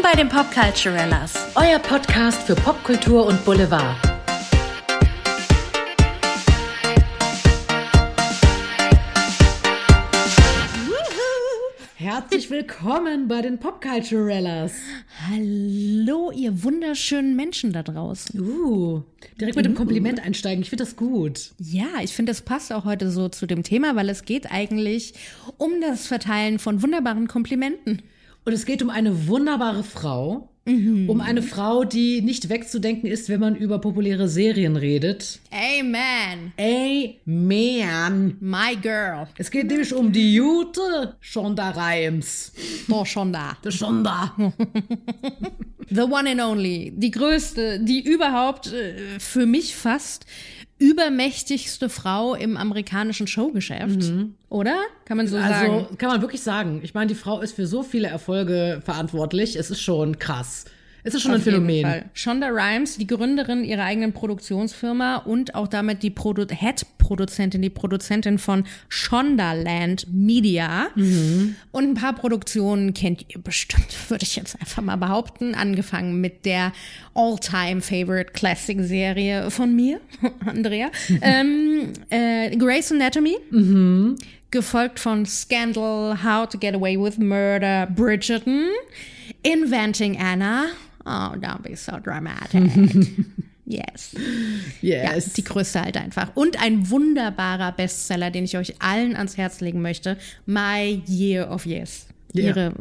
Willkommen 0.00 0.16
bei 0.16 0.22
den 0.22 0.28
Popculturellas, 0.30 1.34
euer 1.56 1.78
Podcast 1.78 2.44
für 2.44 2.54
Popkultur 2.54 3.26
und 3.26 3.44
Boulevard. 3.44 3.98
Herzlich 11.96 12.48
willkommen 12.48 13.28
bei 13.28 13.42
den 13.42 13.58
Popculturellas. 13.58 14.72
Hallo, 15.28 16.30
ihr 16.30 16.62
wunderschönen 16.64 17.36
Menschen 17.36 17.74
da 17.74 17.82
draußen. 17.82 18.40
Uh, 18.40 19.02
direkt 19.38 19.56
mit 19.56 19.66
dem 19.66 19.74
Kompliment 19.74 20.24
einsteigen. 20.24 20.62
Ich 20.62 20.70
finde 20.70 20.84
das 20.84 20.96
gut. 20.96 21.50
Ja, 21.58 21.88
ich 22.02 22.14
finde, 22.14 22.30
das 22.30 22.40
passt 22.40 22.72
auch 22.72 22.86
heute 22.86 23.10
so 23.10 23.28
zu 23.28 23.44
dem 23.44 23.64
Thema, 23.64 23.96
weil 23.96 24.08
es 24.08 24.24
geht 24.24 24.50
eigentlich 24.50 25.12
um 25.58 25.82
das 25.82 26.06
Verteilen 26.06 26.58
von 26.58 26.82
wunderbaren 26.82 27.28
Komplimenten. 27.28 28.02
Und 28.44 28.52
es 28.52 28.64
geht 28.64 28.82
um 28.82 28.90
eine 28.90 29.28
wunderbare 29.28 29.84
Frau. 29.84 30.48
Mhm. 30.66 31.08
Um 31.08 31.20
eine 31.20 31.42
Frau, 31.42 31.84
die 31.84 32.20
nicht 32.20 32.48
wegzudenken 32.48 33.08
ist, 33.08 33.28
wenn 33.28 33.40
man 33.40 33.56
über 33.56 33.80
populäre 33.80 34.28
Serien 34.28 34.76
redet. 34.76 35.40
Amen. 35.50 36.52
Amen. 36.58 38.36
My 38.40 38.76
girl. 38.80 39.26
Es 39.38 39.50
geht 39.50 39.68
nämlich 39.68 39.92
um 39.94 40.12
die 40.12 40.34
Jute 40.34 41.16
Shonda 41.20 41.70
Rhimes. 41.70 42.52
Oh, 42.90 43.04
Shonda. 43.04 43.56
Die 43.64 43.72
Shonda. 43.72 44.34
The 45.92 46.02
one 46.02 46.30
and 46.30 46.40
only. 46.40 46.92
Die 46.94 47.10
größte, 47.10 47.80
die 47.80 48.00
überhaupt 48.00 48.72
äh, 48.72 49.18
für 49.18 49.46
mich 49.46 49.74
fast 49.74 50.24
übermächtigste 50.80 51.88
Frau 51.88 52.34
im 52.34 52.56
amerikanischen 52.56 53.26
Showgeschäft. 53.26 54.00
Mhm. 54.00 54.34
Oder? 54.48 54.76
Kann 55.04 55.18
man 55.18 55.28
so 55.28 55.36
also, 55.36 55.48
sagen? 55.48 55.72
Also 55.72 55.96
kann 55.96 56.08
man 56.08 56.22
wirklich 56.22 56.42
sagen. 56.42 56.80
Ich 56.82 56.94
meine, 56.94 57.06
die 57.08 57.14
Frau 57.14 57.40
ist 57.40 57.54
für 57.54 57.66
so 57.66 57.82
viele 57.82 58.08
Erfolge 58.08 58.80
verantwortlich. 58.84 59.56
Es 59.56 59.70
ist 59.70 59.80
schon 59.80 60.18
krass. 60.18 60.64
Es 61.02 61.14
ist 61.14 61.22
schon 61.22 61.32
Auf 61.32 61.38
ein 61.38 61.42
Phänomen. 61.42 62.04
Shonda 62.12 62.48
Rhimes, 62.48 62.98
die 62.98 63.06
Gründerin 63.06 63.64
ihrer 63.64 63.84
eigenen 63.84 64.12
Produktionsfirma 64.12 65.16
und 65.16 65.54
auch 65.54 65.68
damit 65.68 66.02
die 66.02 66.10
Produ 66.10 66.46
Head-Produzentin, 66.50 67.62
die 67.62 67.70
Produzentin 67.70 68.38
von 68.38 68.64
Shondaland 68.88 70.06
Media. 70.12 70.88
Mhm. 70.94 71.56
Und 71.72 71.84
ein 71.84 71.94
paar 71.94 72.14
Produktionen 72.14 72.92
kennt 72.92 73.24
ihr 73.28 73.40
bestimmt, 73.40 73.86
würde 74.08 74.24
ich 74.24 74.36
jetzt 74.36 74.60
einfach 74.60 74.82
mal 74.82 74.96
behaupten. 74.96 75.54
Angefangen 75.54 76.20
mit 76.20 76.44
der 76.44 76.72
All-Time-Favorite 77.14 78.32
Classic-Serie 78.32 79.50
von 79.50 79.74
mir, 79.74 80.00
Andrea. 80.46 80.90
ähm, 81.22 81.92
äh, 82.10 82.54
Grey's 82.56 82.92
Anatomy. 82.92 83.36
Mhm. 83.50 84.16
Gefolgt 84.50 84.98
von 84.98 85.24
Scandal, 85.26 86.24
How 86.24 86.48
to 86.48 86.58
Get 86.58 86.74
Away 86.74 86.98
with 87.00 87.18
Murder, 87.18 87.86
Bridgerton, 87.86 88.64
Inventing 89.44 90.20
Anna 90.20 90.66
Oh, 91.10 91.36
don't 91.36 91.62
be 91.62 91.76
so 91.76 91.98
dramatic. 91.98 92.62
yes. 93.66 94.14
Yes. 94.80 95.26
Ja, 95.26 95.32
die 95.36 95.44
größte 95.44 95.80
halt 95.80 95.96
einfach. 95.96 96.32
Und 96.34 96.60
ein 96.60 96.90
wunderbarer 96.90 97.72
Bestseller, 97.72 98.30
den 98.30 98.44
ich 98.44 98.56
euch 98.56 98.74
allen 98.80 99.14
ans 99.14 99.36
Herz 99.36 99.60
legen 99.60 99.80
möchte. 99.82 100.16
My 100.46 101.02
Year 101.06 101.50
of 101.50 101.66
Yes. 101.66 102.06
Ihre 102.32 102.64
ja. 102.64 102.72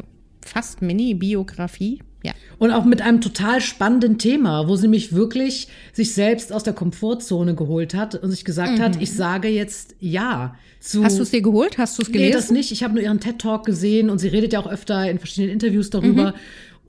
fast 0.42 0.82
Mini-Biografie. 0.82 2.02
Ja. 2.24 2.34
Und 2.58 2.72
auch 2.72 2.84
mit 2.84 3.02
einem 3.02 3.22
total 3.22 3.62
spannenden 3.62 4.18
Thema, 4.18 4.68
wo 4.68 4.76
sie 4.76 4.90
mich 4.90 5.14
wirklich 5.14 5.70
sich 5.94 6.14
selbst 6.14 6.52
aus 6.52 6.64
der 6.64 6.74
Komfortzone 6.74 7.56
geholt 7.56 7.94
hat 7.94 8.16
und 8.16 8.30
sich 8.32 8.44
gesagt 8.44 8.78
mhm. 8.78 8.82
hat, 8.82 9.02
ich 9.02 9.14
sage 9.14 9.48
jetzt 9.48 9.96
ja. 10.00 10.56
Zu 10.82 11.04
Hast 11.04 11.18
du 11.18 11.24
es 11.24 11.32
dir 11.32 11.42
geholt? 11.42 11.78
Hast 11.78 11.98
du 11.98 12.04
es 12.04 12.12
gelesen? 12.12 12.28
Nee, 12.28 12.34
das 12.34 12.52
nicht. 12.52 12.72
Ich 12.72 12.84
habe 12.84 12.94
nur 12.94 13.04
ihren 13.04 13.20
TED-Talk 13.20 13.66
gesehen 13.66 14.10
und 14.10 14.20
sie 14.20 14.28
redet 14.30 14.54
ja 14.54 14.60
auch 14.60 14.68
öfter 14.68 15.10
in 15.10 15.20
verschiedenen 15.20 15.54
Interviews 15.54 15.90
darüber. 15.90 16.32
Mhm. 16.32 16.38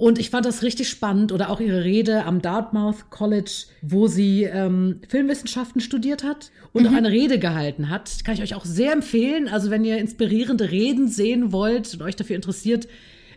Und 0.00 0.18
ich 0.18 0.30
fand 0.30 0.46
das 0.46 0.62
richtig 0.62 0.88
spannend 0.88 1.30
oder 1.30 1.50
auch 1.50 1.60
ihre 1.60 1.84
Rede 1.84 2.24
am 2.24 2.40
Dartmouth 2.40 3.10
College, 3.10 3.64
wo 3.82 4.06
sie 4.06 4.44
ähm, 4.44 5.02
Filmwissenschaften 5.06 5.82
studiert 5.82 6.24
hat 6.24 6.50
und 6.72 6.84
mhm. 6.84 6.88
auch 6.88 6.94
eine 6.94 7.10
Rede 7.10 7.38
gehalten 7.38 7.90
hat. 7.90 8.24
Kann 8.24 8.32
ich 8.32 8.40
euch 8.40 8.54
auch 8.54 8.64
sehr 8.64 8.94
empfehlen. 8.94 9.46
Also 9.46 9.68
wenn 9.68 9.84
ihr 9.84 9.98
inspirierende 9.98 10.70
Reden 10.70 11.06
sehen 11.06 11.52
wollt 11.52 11.92
und 11.92 12.00
euch 12.00 12.16
dafür 12.16 12.36
interessiert, 12.36 12.88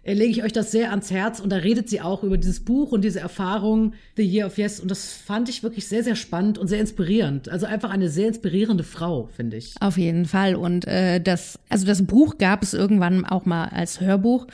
äh, 0.04 0.14
lege 0.14 0.32
ich 0.32 0.44
euch 0.46 0.54
das 0.54 0.72
sehr 0.72 0.92
ans 0.92 1.12
Herz. 1.12 1.42
Und 1.42 1.50
da 1.50 1.58
redet 1.58 1.90
sie 1.90 2.00
auch 2.00 2.24
über 2.24 2.38
dieses 2.38 2.62
Buch 2.62 2.94
und 2.94 3.04
diese 3.04 3.20
Erfahrung, 3.20 3.92
The 4.16 4.24
Year 4.24 4.48
of 4.48 4.58
Yes. 4.58 4.80
Und 4.80 4.90
das 4.90 5.12
fand 5.12 5.50
ich 5.50 5.64
wirklich 5.64 5.90
sehr, 5.90 6.06
sehr 6.06 6.16
spannend 6.16 6.58
und 6.58 6.70
sehr 6.70 6.80
inspirierend. 6.80 7.50
Also 7.50 7.66
einfach 7.66 7.90
eine 7.90 8.08
sehr 8.08 8.30
inspirierende 8.30 8.86
Frau, 8.86 9.28
finde 9.36 9.58
ich. 9.58 9.76
Auf 9.82 9.98
jeden 9.98 10.24
Fall. 10.24 10.56
Und 10.56 10.88
äh, 10.88 11.20
das, 11.20 11.60
also 11.68 11.86
das 11.86 12.06
Buch 12.06 12.38
gab 12.38 12.64
es 12.64 12.74
irgendwann 12.74 13.26
auch 13.26 13.46
mal 13.46 13.66
als 13.66 14.00
Hörbuch 14.00 14.48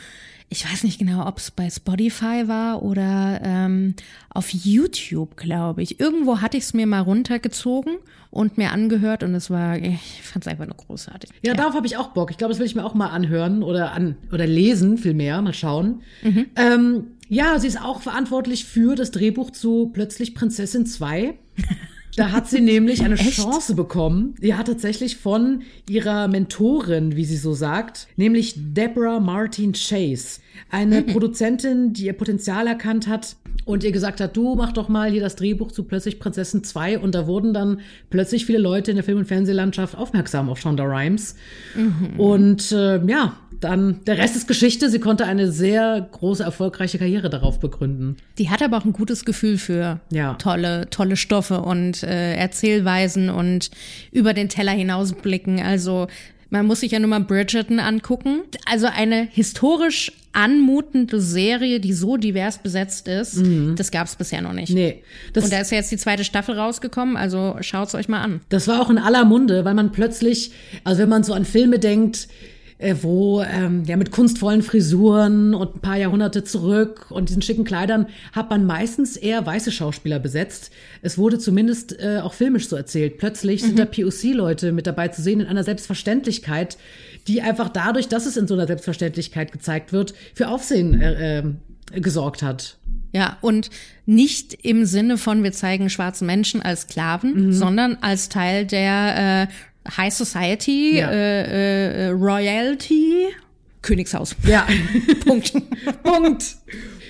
ich 0.50 0.66
weiß 0.70 0.84
nicht 0.84 0.98
genau, 0.98 1.28
ob 1.28 1.38
es 1.38 1.52
bei 1.52 1.70
Spotify 1.70 2.48
war 2.48 2.82
oder 2.82 3.40
ähm, 3.44 3.94
auf 4.30 4.50
YouTube, 4.50 5.38
glaube 5.38 5.84
ich. 5.84 6.00
Irgendwo 6.00 6.42
hatte 6.42 6.58
ich 6.58 6.64
es 6.64 6.74
mir 6.74 6.88
mal 6.88 7.02
runtergezogen 7.02 7.98
und 8.32 8.58
mir 8.58 8.72
angehört 8.72 9.24
und 9.24 9.36
es 9.36 9.52
war, 9.52 9.78
ich 9.78 10.22
fand 10.24 10.46
es 10.46 10.52
einfach 10.52 10.66
nur 10.66 10.76
großartig. 10.76 11.30
Ja, 11.42 11.52
ja. 11.52 11.54
darauf 11.54 11.76
habe 11.76 11.86
ich 11.86 11.98
auch 11.98 12.10
Bock. 12.10 12.32
Ich 12.32 12.38
glaube, 12.38 12.52
das 12.52 12.60
will 12.60 12.66
ich 12.66 12.76
mir 12.76 12.84
auch 12.84 12.96
mal 12.96 13.10
anhören 13.10 13.62
oder 13.62 13.92
an 13.92 14.16
oder 14.32 14.48
lesen, 14.48 14.98
vielmehr, 14.98 15.40
mal 15.42 15.54
schauen. 15.54 16.02
Mhm. 16.24 16.48
Ähm, 16.56 17.08
ja, 17.28 17.60
sie 17.60 17.68
ist 17.68 17.80
auch 17.80 18.02
verantwortlich 18.02 18.66
für 18.66 18.96
das 18.96 19.12
Drehbuch 19.12 19.52
zu 19.52 19.92
Plötzlich 19.94 20.34
Prinzessin 20.34 20.88
2. 20.88 21.36
Da 22.16 22.32
hat 22.32 22.48
sie 22.48 22.62
nämlich 22.62 23.04
eine 23.04 23.16
Echt? 23.20 23.36
Chance 23.36 23.76
bekommen. 23.76 24.36
Ja, 24.42 24.64
tatsächlich 24.64 25.18
von 25.18 25.62
ihrer 25.90 26.28
Mentorin, 26.28 27.16
wie 27.16 27.26
sie 27.26 27.38
so 27.38 27.54
sagt, 27.54 28.08
nämlich 28.16 28.56
Deborah 28.58 29.20
Martin 29.20 29.74
Chase. 29.74 30.42
Eine 30.70 31.02
mhm. 31.02 31.08
Produzentin, 31.08 31.94
die 31.94 32.06
ihr 32.06 32.14
Potenzial 32.14 32.68
erkannt 32.68 33.08
hat 33.08 33.36
und 33.70 33.84
ihr 33.84 33.92
gesagt 33.92 34.20
hat, 34.20 34.36
du 34.36 34.56
mach 34.56 34.72
doch 34.72 34.90
mal 34.90 35.12
hier 35.12 35.22
das 35.22 35.36
Drehbuch 35.36 35.72
zu 35.72 35.84
Plötzlich 35.84 36.20
Prinzessin 36.20 36.64
2 36.64 36.98
und 36.98 37.14
da 37.14 37.28
wurden 37.28 37.54
dann 37.54 37.82
plötzlich 38.10 38.48
viele 38.48 38.58
Leute 38.58 38.90
in 38.90 38.98
der 38.98 39.04
Film- 39.04 39.20
und 39.20 39.28
Fernsehlandschaft 39.28 39.96
aufmerksam 39.96 40.50
auf 40.50 40.60
Shonda 40.60 40.86
Rhimes. 40.86 41.36
Mhm. 41.76 42.20
Und 42.20 42.72
äh, 42.72 43.00
ja, 43.06 43.38
dann 43.60 44.00
der 44.08 44.18
Rest 44.18 44.36
ist 44.36 44.48
Geschichte. 44.48 44.90
Sie 44.90 45.00
konnte 45.00 45.26
eine 45.26 45.52
sehr 45.52 46.10
große, 46.12 46.42
erfolgreiche 46.42 46.98
Karriere 46.98 47.30
darauf 47.30 47.60
begründen. 47.60 48.18
Die 48.40 48.50
hat 48.50 48.64
aber 48.64 48.76
auch 48.78 48.86
ein 48.86 48.94
gutes 48.94 49.24
Gefühl 49.24 49.60
für 49.60 50.00
ja. 50.12 50.34
tolle, 50.34 50.90
tolle 50.90 51.16
Stoffe 51.16 51.62
und 51.62 52.02
äh, 52.02 52.34
Erzählweisen 52.38 53.30
und 53.30 53.70
über 54.12 54.34
den 54.34 54.50
Teller 54.50 54.72
hinausblicken. 54.72 55.60
Also 55.60 56.08
man 56.50 56.66
muss 56.66 56.80
sich 56.80 56.92
ja 56.92 57.00
nur 57.00 57.10
mal 57.10 57.20
Bridgerton 57.20 57.80
angucken. 57.80 58.42
Also 58.66 58.88
eine 58.88 59.28
historisch 59.32 60.12
anmutende 60.32 61.20
Serie, 61.20 61.80
die 61.80 61.94
so 61.94 62.18
divers 62.18 62.60
besetzt 62.60 63.08
ist, 63.08 63.38
mhm. 63.38 63.76
das 63.76 63.90
gab 63.92 64.08
es 64.08 64.16
bisher 64.16 64.42
noch 64.42 64.54
nicht. 64.54 64.74
Nee. 64.74 65.02
und 65.36 65.52
da 65.52 65.60
ist 65.60 65.72
ja 65.72 65.78
jetzt 65.78 65.92
die 65.92 65.98
zweite 65.98 66.24
Staffel 66.24 66.58
rausgekommen, 66.58 67.18
also 67.18 67.58
schaut's 67.62 67.96
euch 67.96 68.08
mal 68.08 68.22
an. 68.22 68.42
Das 68.50 68.68
war 68.68 68.80
auch 68.82 68.92
in 68.92 69.00
aller 69.00 69.26
Munde, 69.26 69.66
weil 69.66 69.74
man 69.74 69.92
plötzlich, 69.92 70.52
also 70.84 71.02
wenn 71.02 71.10
man 71.10 71.24
so 71.24 71.34
an 71.34 71.46
Filme 71.46 71.80
denkt, 71.80 72.28
wo 73.02 73.42
ähm, 73.42 73.84
ja 73.86 73.98
mit 73.98 74.12
kunstvollen 74.12 74.62
Frisuren 74.62 75.54
und 75.54 75.76
ein 75.76 75.80
paar 75.82 75.98
Jahrhunderte 75.98 76.46
zurück 76.46 77.08
und 77.10 77.28
diesen 77.28 77.42
schicken 77.42 77.66
Kleidern 77.66 78.08
hat 78.32 78.50
man 78.50 78.66
meistens 78.66 79.18
eher 79.18 79.46
weiße 79.46 79.72
Schauspieler 79.72 80.18
besetzt. 80.20 80.72
Es 81.02 81.18
wurde 81.18 81.40
zumindest 81.40 82.00
äh, 82.00 82.20
auch 82.20 82.34
filmisch 82.34 82.70
so 82.70 82.78
erzählt. 82.78 83.18
Plötzlich 83.18 83.62
mhm. 83.62 83.68
sind 83.68 83.80
da 83.80 83.86
POC-Leute 83.86 84.72
mit 84.72 84.88
dabei 84.88 85.10
zu 85.10 85.22
sehen 85.22 85.42
in 85.42 85.48
einer 85.48 85.66
Selbstverständlichkeit, 85.66 86.78
die 87.28 87.42
einfach 87.42 87.68
dadurch, 87.68 88.08
dass 88.08 88.26
es 88.26 88.38
in 88.38 88.48
so 88.48 88.54
einer 88.54 88.68
Selbstverständlichkeit 88.68 89.52
gezeigt 89.52 89.92
wird, 89.92 90.14
für 90.34 90.48
Aufsehen 90.48 91.02
äh, 91.02 91.40
äh, 91.40 91.44
gesorgt 92.00 92.44
hat. 92.44 92.78
Ja, 93.12 93.38
und 93.42 93.72
nicht 94.06 94.54
im 94.54 94.86
Sinne 94.86 95.18
von, 95.18 95.44
wir 95.44 95.52
zeigen 95.52 95.90
schwarzen 95.90 96.28
Menschen 96.28 96.62
als 96.62 96.82
Sklaven, 96.82 97.48
mhm. 97.48 97.54
sondern 97.54 97.98
als 98.02 98.30
Teil 98.30 98.66
der 98.66 99.48
äh, 99.50 99.54
High 99.98 100.14
Society, 100.14 101.00
ja. 101.00 101.10
äh, 101.10 102.08
äh, 102.08 102.10
Royalty, 102.10 103.28
Königshaus. 103.82 104.36
Ja. 104.46 104.68
Punkt. 105.26 105.54
Punkt. 106.04 106.58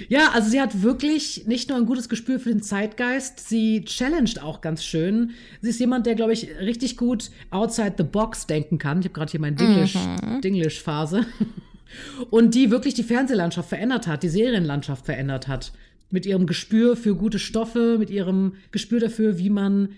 Ja, 0.08 0.32
also 0.34 0.50
sie 0.50 0.62
hat 0.62 0.82
wirklich 0.82 1.46
nicht 1.46 1.70
nur 1.70 1.78
ein 1.78 1.86
gutes 1.86 2.10
Gespür 2.10 2.40
für 2.40 2.50
den 2.50 2.62
Zeitgeist, 2.62 3.48
sie 3.48 3.84
challenged 3.86 4.42
auch 4.42 4.62
ganz 4.62 4.84
schön. 4.84 5.32
Sie 5.62 5.70
ist 5.70 5.80
jemand, 5.80 6.06
der, 6.06 6.16
glaube 6.16 6.34
ich, 6.34 6.48
richtig 6.60 6.98
gut 6.98 7.30
outside 7.52 7.94
the 7.98 8.04
box 8.04 8.48
denken 8.48 8.78
kann. 8.78 9.00
Ich 9.00 9.06
habe 9.06 9.14
gerade 9.14 9.32
hier 9.32 9.40
meine 9.40 9.56
mhm. 9.56 10.42
Dinglish-Phase. 10.42 11.26
Und 12.30 12.54
die 12.54 12.70
wirklich 12.70 12.94
die 12.94 13.04
Fernsehlandschaft 13.04 13.70
verändert 13.70 14.08
hat, 14.08 14.24
die 14.24 14.30
Serienlandschaft 14.30 15.06
verändert 15.06 15.48
hat. 15.48 15.72
Mit 16.12 16.26
ihrem 16.26 16.48
Gespür 16.48 16.96
für 16.96 17.16
gute 17.16 17.38
Stoffe, 17.38 17.98
mit 18.00 18.10
ihrem 18.10 18.54
Gespür 18.72 19.00
dafür, 19.00 19.38
wie 19.38 19.50
man 19.50 19.90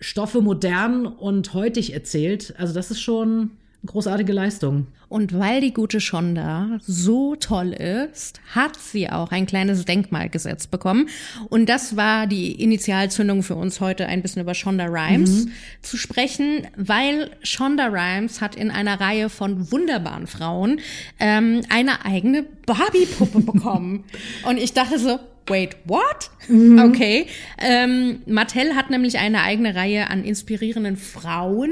Stoffe 0.00 0.40
modern 0.40 1.06
und 1.06 1.54
heutig 1.54 1.92
erzählt. 1.92 2.54
Also 2.58 2.74
das 2.74 2.90
ist 2.90 3.00
schon 3.00 3.50
großartige 3.86 4.32
Leistung. 4.32 4.88
Und 5.08 5.36
weil 5.36 5.60
die 5.60 5.72
gute 5.72 6.00
Shonda 6.00 6.78
so 6.86 7.34
toll 7.34 7.72
ist, 7.72 8.40
hat 8.54 8.76
sie 8.76 9.10
auch 9.10 9.32
ein 9.32 9.46
kleines 9.46 9.84
Denkmal 9.84 10.28
gesetzt 10.28 10.70
bekommen. 10.70 11.08
Und 11.48 11.68
das 11.68 11.96
war 11.96 12.26
die 12.26 12.52
Initialzündung 12.62 13.42
für 13.42 13.56
uns 13.56 13.80
heute 13.80 14.06
ein 14.06 14.22
bisschen 14.22 14.42
über 14.42 14.54
Shonda 14.54 14.86
Rhimes 14.86 15.46
mhm. 15.46 15.52
zu 15.82 15.96
sprechen, 15.96 16.68
weil 16.76 17.30
Shonda 17.42 17.88
Rhimes 17.88 18.40
hat 18.40 18.54
in 18.54 18.70
einer 18.70 19.00
Reihe 19.00 19.30
von 19.30 19.72
wunderbaren 19.72 20.26
Frauen 20.26 20.80
ähm, 21.18 21.62
eine 21.70 22.04
eigene 22.04 22.44
Barbie-Puppe 22.66 23.40
bekommen. 23.52 24.04
Und 24.46 24.58
ich 24.58 24.74
dachte 24.74 24.98
so, 24.98 25.18
wait, 25.50 25.76
what? 25.84 26.30
Mhm. 26.48 26.78
Okay. 26.78 27.26
Ähm, 27.58 28.22
Mattel 28.26 28.74
hat 28.74 28.88
nämlich 28.88 29.18
eine 29.18 29.42
eigene 29.42 29.74
Reihe 29.74 30.08
an 30.08 30.24
inspirierenden 30.24 30.96
Frauen 30.96 31.70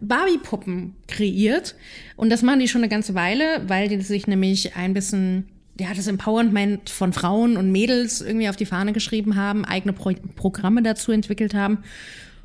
Barbie-Puppen 0.00 0.96
kreiert. 1.06 1.76
Und 2.16 2.30
das 2.30 2.42
machen 2.42 2.60
die 2.60 2.68
schon 2.68 2.80
eine 2.80 2.88
ganze 2.88 3.14
Weile, 3.14 3.62
weil 3.68 3.88
die 3.88 4.00
sich 4.00 4.26
nämlich 4.26 4.74
ein 4.76 4.94
bisschen 4.94 5.48
ja, 5.78 5.94
das 5.94 6.06
Empowerment 6.06 6.90
von 6.90 7.12
Frauen 7.12 7.56
und 7.56 7.72
Mädels 7.72 8.20
irgendwie 8.20 8.48
auf 8.48 8.56
die 8.56 8.66
Fahne 8.66 8.92
geschrieben 8.92 9.36
haben, 9.36 9.64
eigene 9.64 9.92
Pro 9.92 10.12
Programme 10.36 10.82
dazu 10.82 11.12
entwickelt 11.12 11.54
haben. 11.54 11.78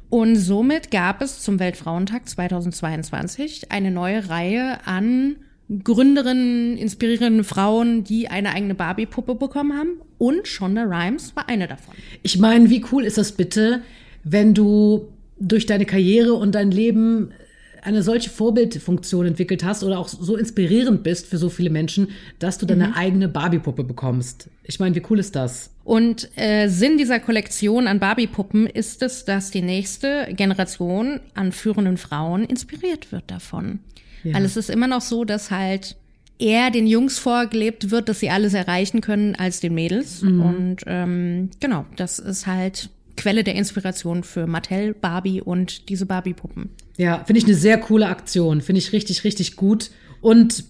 Und 0.10 0.36
somit 0.36 0.92
gab 0.92 1.22
es 1.22 1.42
zum 1.42 1.60
Weltfrauentag 1.60 2.30
2022 2.30 3.72
eine 3.72 3.92
neue 3.92 4.30
Reihe 4.30 4.80
an 4.86 5.38
Gründerinnen, 5.84 6.78
inspirierenden 6.78 7.44
Frauen, 7.44 8.04
die 8.04 8.28
eine 8.28 8.54
eigene 8.54 8.76
Barbie-Puppe 8.76 9.36
bekommen 9.36 9.78
haben. 9.78 10.02
Und 10.18 10.48
Shonda 10.48 10.84
Rhimes 10.84 11.36
war 11.36 11.50
eine 11.50 11.68
davon. 11.68 11.96
Ich 12.24 12.38
meine, 12.38 12.70
wie 12.70 12.86
cool 12.92 13.04
ist 13.04 13.18
das 13.18 13.32
bitte, 13.32 13.82
wenn 14.24 14.54
du 14.54 15.08
durch 15.40 15.66
deine 15.66 15.86
Karriere 15.86 16.34
und 16.34 16.54
dein 16.56 16.72
Leben 16.72 17.32
eine 17.86 18.02
solche 18.02 18.32
Vorbildfunktion 18.32 19.28
entwickelt 19.28 19.64
hast 19.64 19.84
oder 19.84 20.00
auch 20.00 20.08
so 20.08 20.36
inspirierend 20.38 21.04
bist 21.04 21.28
für 21.28 21.38
so 21.38 21.50
viele 21.50 21.70
Menschen, 21.70 22.10
dass 22.40 22.58
du 22.58 22.66
deine 22.66 22.88
mhm. 22.88 22.94
eigene 22.94 23.28
Barbie-Puppe 23.28 23.84
bekommst. 23.84 24.50
Ich 24.64 24.80
meine, 24.80 24.96
wie 24.96 25.04
cool 25.10 25.20
ist 25.20 25.36
das? 25.36 25.70
Und 25.84 26.30
äh, 26.36 26.68
Sinn 26.68 26.98
dieser 26.98 27.20
Kollektion 27.20 27.88
an 27.88 28.00
Barbie-Puppen 28.00 28.66
ist 28.66 29.04
es, 29.04 29.24
dass 29.26 29.52
die 29.52 29.62
nächste 29.62 30.28
Generation 30.32 31.20
an 31.36 31.52
führenden 31.52 31.98
Frauen 31.98 32.44
inspiriert 32.44 33.12
wird 33.12 33.26
davon. 33.28 33.80
Ja. 34.26 34.34
Weil 34.34 34.44
es 34.44 34.58
ist 34.58 34.70
immer 34.70 34.88
noch 34.88 35.02
so, 35.02 35.24
dass 35.24 35.52
halt 35.52 35.96
eher 36.38 36.70
den 36.72 36.88
Jungs 36.88 37.18
vorgelebt 37.18 37.92
wird, 37.92 38.10
dass 38.10 38.20
sie 38.20 38.30
alles 38.30 38.54
erreichen 38.54 39.02
können 39.02 39.36
als 39.36 39.62
den 39.62 39.74
Mädels. 39.74 40.22
Mhm. 40.22 40.42
Und 40.42 40.78
ähm, 40.86 41.50
genau, 41.60 41.86
das 41.96 42.20
ist 42.20 42.46
halt 42.46 42.90
Quelle 43.18 43.46
der 43.46 43.56
Inspiration 43.56 44.24
für 44.24 44.46
Mattel, 44.46 44.94
Barbie 44.94 45.42
und 45.42 45.88
diese 45.88 46.06
Barbie-Puppen. 46.06 46.70
Ja, 46.98 47.24
finde 47.24 47.40
ich 47.40 47.46
eine 47.46 47.56
sehr 47.56 47.78
coole 47.78 48.08
Aktion. 48.08 48.60
Finde 48.60 48.80
ich 48.80 48.92
richtig, 48.92 49.24
richtig 49.24 49.56
gut. 49.56 49.92
Und 50.20 50.66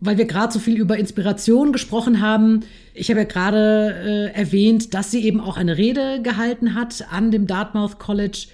weil 0.00 0.16
wir 0.16 0.24
gerade 0.24 0.52
so 0.52 0.58
viel 0.58 0.78
über 0.78 0.96
Inspiration 0.96 1.72
gesprochen 1.72 2.22
haben, 2.22 2.60
ich 2.94 3.10
habe 3.10 3.20
ja 3.20 3.26
gerade 3.26 4.32
äh, 4.34 4.38
erwähnt, 4.38 4.94
dass 4.94 5.10
sie 5.10 5.22
eben 5.24 5.40
auch 5.40 5.58
eine 5.58 5.76
Rede 5.76 6.22
gehalten 6.22 6.74
hat 6.74 7.06
an 7.10 7.30
dem 7.30 7.46
Dartmouth 7.46 7.98
College 7.98 8.46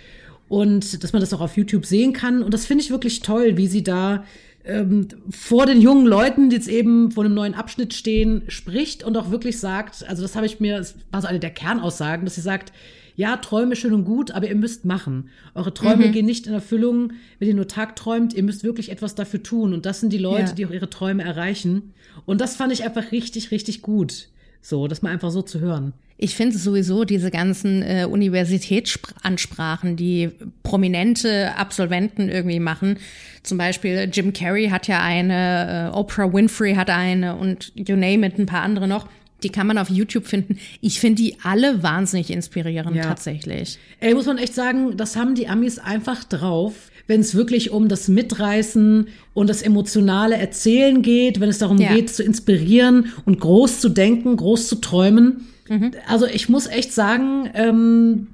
und 0.49 1.05
dass 1.05 1.12
man 1.12 1.20
das 1.20 1.32
auch 1.32 1.41
auf 1.41 1.56
YouTube 1.56 1.87
sehen 1.87 2.12
kann. 2.12 2.43
Und 2.43 2.52
das 2.52 2.67
finde 2.67 2.82
ich 2.82 2.91
wirklich 2.91 3.20
toll, 3.20 3.56
wie 3.56 3.69
sie 3.69 3.85
da 3.85 4.25
ähm, 4.66 5.08
vor 5.30 5.66
den 5.66 5.80
jungen 5.80 6.06
Leuten, 6.06 6.50
die 6.50 6.56
jetzt 6.56 6.68
eben 6.68 7.10
vor 7.12 7.24
einem 7.24 7.34
neuen 7.34 7.54
Abschnitt 7.54 7.94
stehen, 7.94 8.42
spricht 8.48 9.04
und 9.04 9.16
auch 9.16 9.30
wirklich 9.30 9.58
sagt, 9.58 10.06
also 10.08 10.22
das 10.22 10.36
habe 10.36 10.46
ich 10.46 10.60
mir, 10.60 10.78
das 10.78 10.96
war 11.10 11.22
so 11.22 11.28
eine 11.28 11.40
der 11.40 11.50
Kernaussagen, 11.50 12.24
dass 12.24 12.34
sie 12.34 12.40
sagt, 12.40 12.72
ja, 13.16 13.38
Träume 13.38 13.76
schön 13.76 13.94
und 13.94 14.04
gut, 14.04 14.30
aber 14.30 14.46
ihr 14.46 14.54
müsst 14.54 14.84
machen. 14.84 15.30
Eure 15.54 15.72
Träume 15.72 16.08
mhm. 16.08 16.12
gehen 16.12 16.26
nicht 16.26 16.46
in 16.46 16.52
Erfüllung, 16.52 17.14
wenn 17.38 17.48
ihr 17.48 17.54
nur 17.54 17.66
tagträumt. 17.66 18.34
Ihr 18.34 18.42
müsst 18.42 18.62
wirklich 18.62 18.90
etwas 18.90 19.14
dafür 19.14 19.42
tun. 19.42 19.72
Und 19.72 19.86
das 19.86 20.00
sind 20.00 20.12
die 20.12 20.18
Leute, 20.18 20.48
ja. 20.48 20.52
die 20.52 20.66
auch 20.66 20.70
ihre 20.70 20.90
Träume 20.90 21.24
erreichen. 21.24 21.94
Und 22.26 22.42
das 22.42 22.56
fand 22.56 22.74
ich 22.74 22.84
einfach 22.84 23.12
richtig, 23.12 23.50
richtig 23.50 23.80
gut. 23.80 24.28
So, 24.61 24.88
das 24.88 25.03
mal 25.03 25.12
einfach 25.12 25.31
so 25.31 25.43
zu 25.43 25.61
hören. 25.61 25.93
Ich 26.19 26.35
finde 26.35 26.56
sowieso 26.56 27.05
diese 27.05 27.31
ganzen 27.31 27.82
äh, 27.82 28.06
Universitätsansprachen, 28.08 29.97
die 29.97 30.31
prominente 30.62 31.55
Absolventen 31.56 32.31
irgendwie 32.31 32.58
machen. 32.58 32.99
Zum 33.43 33.58
Beispiel 33.58 34.08
Jim 34.11 34.32
Carrey 34.32 34.69
hat 34.69 34.88
ja 34.88 35.03
eine, 35.03 35.91
äh, 35.93 35.97
Oprah 35.97 36.32
Winfrey 36.32 36.75
hat 36.75 36.88
eine 36.88 37.37
und 37.37 37.70
you 37.75 37.97
name 37.97 38.26
it, 38.26 38.38
ein 38.38 38.47
paar 38.47 38.62
andere 38.62 38.88
noch. 38.88 39.08
Die 39.43 39.50
kann 39.50 39.67
man 39.67 39.76
auf 39.76 39.91
YouTube 39.91 40.26
finden. 40.26 40.59
Ich 40.81 40.99
finde 40.99 41.23
die 41.23 41.37
alle 41.43 41.82
wahnsinnig 41.82 42.31
inspirierend 42.31 42.97
ja. 42.97 43.02
tatsächlich. 43.02 43.79
Ey, 44.00 44.14
muss 44.14 44.25
man 44.25 44.38
echt 44.38 44.55
sagen, 44.55 44.97
das 44.97 45.17
haben 45.17 45.35
die 45.35 45.49
Amis 45.49 45.79
einfach 45.79 46.25
drauf, 46.25 46.91
wenn 47.06 47.20
es 47.20 47.35
wirklich 47.35 47.70
um 47.70 47.88
das 47.88 48.08
Mitreißen 48.08 49.08
und 49.35 49.50
das 49.50 49.62
emotionale 49.62 50.37
Erzählen 50.37 51.03
geht, 51.03 51.41
wenn 51.41 51.49
es 51.49 51.58
darum 51.58 51.79
ja. 51.79 51.94
geht, 51.94 52.11
zu 52.11 52.23
inspirieren 52.23 53.12
und 53.25 53.41
groß 53.41 53.81
zu 53.81 53.88
denken, 53.88 54.37
groß 54.37 54.69
zu 54.69 54.76
träumen. 54.76 55.47
Mhm. 55.69 55.93
Also 56.08 56.26
ich 56.26 56.49
muss 56.49 56.67
echt 56.67 56.93
sagen, 56.93 57.50
ähm, 57.55 58.29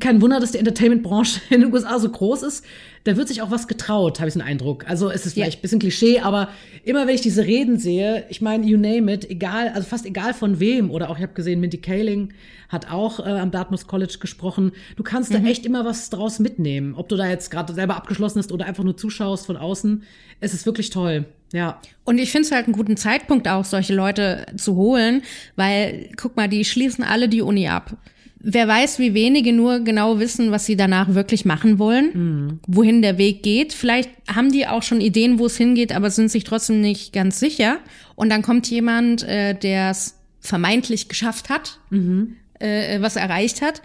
kein 0.00 0.20
Wunder, 0.22 0.40
dass 0.40 0.52
die 0.52 0.58
Entertainment-Branche 0.58 1.40
in 1.50 1.62
den 1.62 1.72
USA 1.72 1.98
so 1.98 2.10
groß 2.10 2.42
ist 2.42 2.64
da 3.04 3.16
wird 3.16 3.28
sich 3.28 3.42
auch 3.42 3.50
was 3.50 3.66
getraut, 3.66 4.20
habe 4.20 4.28
ich 4.28 4.34
den 4.34 4.42
Eindruck. 4.42 4.88
Also 4.88 5.10
es 5.10 5.26
ist 5.26 5.34
vielleicht 5.34 5.54
ja. 5.54 5.58
ein 5.58 5.62
bisschen 5.62 5.78
Klischee, 5.80 6.20
aber 6.20 6.48
immer 6.84 7.06
wenn 7.06 7.14
ich 7.14 7.20
diese 7.20 7.44
Reden 7.44 7.78
sehe, 7.78 8.24
ich 8.28 8.40
meine, 8.40 8.64
you 8.64 8.78
name 8.78 9.12
it, 9.12 9.28
egal, 9.28 9.70
also 9.70 9.88
fast 9.88 10.06
egal 10.06 10.34
von 10.34 10.60
wem, 10.60 10.90
oder 10.90 11.10
auch, 11.10 11.16
ich 11.16 11.22
habe 11.22 11.32
gesehen, 11.32 11.60
Mindy 11.60 11.78
Kaling 11.78 12.32
hat 12.68 12.90
auch 12.90 13.18
äh, 13.20 13.24
am 13.24 13.50
Dartmouth 13.50 13.86
College 13.86 14.16
gesprochen. 14.20 14.72
Du 14.96 15.02
kannst 15.02 15.30
mhm. 15.30 15.42
da 15.42 15.50
echt 15.50 15.66
immer 15.66 15.84
was 15.84 16.10
draus 16.10 16.38
mitnehmen. 16.38 16.94
Ob 16.94 17.08
du 17.08 17.16
da 17.16 17.28
jetzt 17.28 17.50
gerade 17.50 17.74
selber 17.74 17.96
abgeschlossen 17.96 18.38
hast 18.38 18.52
oder 18.52 18.66
einfach 18.66 18.84
nur 18.84 18.96
zuschaust 18.96 19.46
von 19.46 19.56
außen. 19.56 20.04
Es 20.40 20.54
ist 20.54 20.64
wirklich 20.64 20.90
toll. 20.90 21.26
Ja. 21.52 21.80
Und 22.04 22.18
ich 22.18 22.30
finde 22.30 22.46
es 22.46 22.52
halt 22.52 22.66
einen 22.66 22.74
guten 22.74 22.96
Zeitpunkt 22.96 23.46
auch, 23.46 23.64
solche 23.64 23.94
Leute 23.94 24.46
zu 24.56 24.76
holen, 24.76 25.22
weil, 25.56 26.08
guck 26.16 26.36
mal, 26.36 26.48
die 26.48 26.64
schließen 26.64 27.04
alle 27.04 27.28
die 27.28 27.42
Uni 27.42 27.68
ab. 27.68 27.96
Wer 28.44 28.66
weiß, 28.66 28.98
wie 28.98 29.14
wenige 29.14 29.52
nur 29.52 29.80
genau 29.80 30.18
wissen, 30.18 30.50
was 30.50 30.66
sie 30.66 30.76
danach 30.76 31.14
wirklich 31.14 31.44
machen 31.44 31.78
wollen, 31.78 32.10
mhm. 32.12 32.60
wohin 32.66 33.00
der 33.00 33.16
Weg 33.16 33.44
geht. 33.44 33.72
Vielleicht 33.72 34.10
haben 34.26 34.50
die 34.50 34.66
auch 34.66 34.82
schon 34.82 35.00
Ideen, 35.00 35.38
wo 35.38 35.46
es 35.46 35.56
hingeht, 35.56 35.94
aber 35.94 36.10
sind 36.10 36.28
sich 36.28 36.42
trotzdem 36.42 36.80
nicht 36.80 37.12
ganz 37.12 37.38
sicher. 37.38 37.78
Und 38.16 38.30
dann 38.30 38.42
kommt 38.42 38.68
jemand, 38.68 39.22
äh, 39.22 39.54
der 39.54 39.90
es 39.90 40.18
vermeintlich 40.40 41.08
geschafft 41.08 41.50
hat, 41.50 41.78
mhm. 41.90 42.36
äh, 42.58 43.00
was 43.00 43.14
erreicht 43.14 43.62
hat 43.62 43.80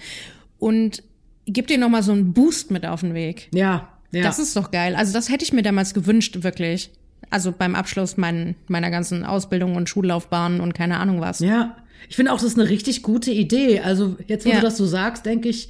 und 0.57 1.04
gibt 1.45 1.69
dir 1.69 1.77
nochmal 1.77 2.01
so 2.01 2.12
einen 2.12 2.33
Boost 2.33 2.71
mit 2.71 2.86
auf 2.86 3.01
den 3.01 3.13
Weg. 3.13 3.50
Ja, 3.54 3.89
ja. 4.12 4.24
Das 4.24 4.39
ist 4.39 4.56
doch 4.56 4.71
geil. 4.71 4.95
Also 4.95 5.13
das 5.13 5.30
hätte 5.30 5.44
ich 5.44 5.54
mir 5.54 5.63
damals 5.63 5.94
gewünscht, 5.94 6.38
wirklich. 6.42 6.89
Also 7.30 7.52
beim 7.52 7.75
Abschluss 7.75 8.18
mein, 8.18 8.56
meiner 8.68 8.90
ganzen 8.90 9.25
Ausbildung 9.25 9.75
und 9.75 9.90
Schullaufbahn 9.90 10.62
und 10.62 10.74
keine 10.74 11.00
Ahnung 11.00 11.19
was. 11.19 11.40
Ja, 11.40 11.75
ich 12.10 12.16
finde 12.16 12.31
auch, 12.31 12.38
das 12.38 12.46
ist 12.46 12.60
eine 12.60 12.69
richtig 12.69 13.04
gute 13.04 13.31
Idee. 13.31 13.81
Also 13.81 14.16
jetzt, 14.28 14.46
wo 14.46 14.50
ja. 14.50 14.56
du 14.56 14.62
das 14.62 14.78
so 14.78 14.86
sagst, 14.86 15.25
denke 15.25 15.50
ich, 15.50 15.69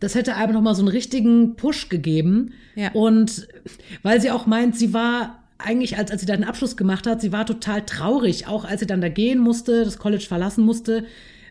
das 0.00 0.14
hätte 0.14 0.34
einfach 0.34 0.54
noch 0.54 0.62
mal 0.62 0.74
so 0.74 0.82
einen 0.82 0.88
richtigen 0.88 1.56
Push 1.56 1.88
gegeben. 1.88 2.52
Ja. 2.74 2.90
Und 2.92 3.48
weil 4.02 4.20
sie 4.20 4.30
auch 4.30 4.46
meint, 4.46 4.76
sie 4.76 4.92
war 4.92 5.42
eigentlich, 5.58 5.96
als, 5.96 6.10
als 6.10 6.20
sie 6.20 6.26
da 6.26 6.36
den 6.36 6.44
Abschluss 6.44 6.76
gemacht 6.76 7.06
hat, 7.06 7.20
sie 7.20 7.32
war 7.32 7.46
total 7.46 7.82
traurig. 7.82 8.46
Auch 8.46 8.64
als 8.64 8.80
sie 8.80 8.86
dann 8.86 9.00
da 9.00 9.08
gehen 9.08 9.38
musste, 9.38 9.84
das 9.84 9.98
College 9.98 10.24
verlassen 10.26 10.64
musste, 10.64 11.04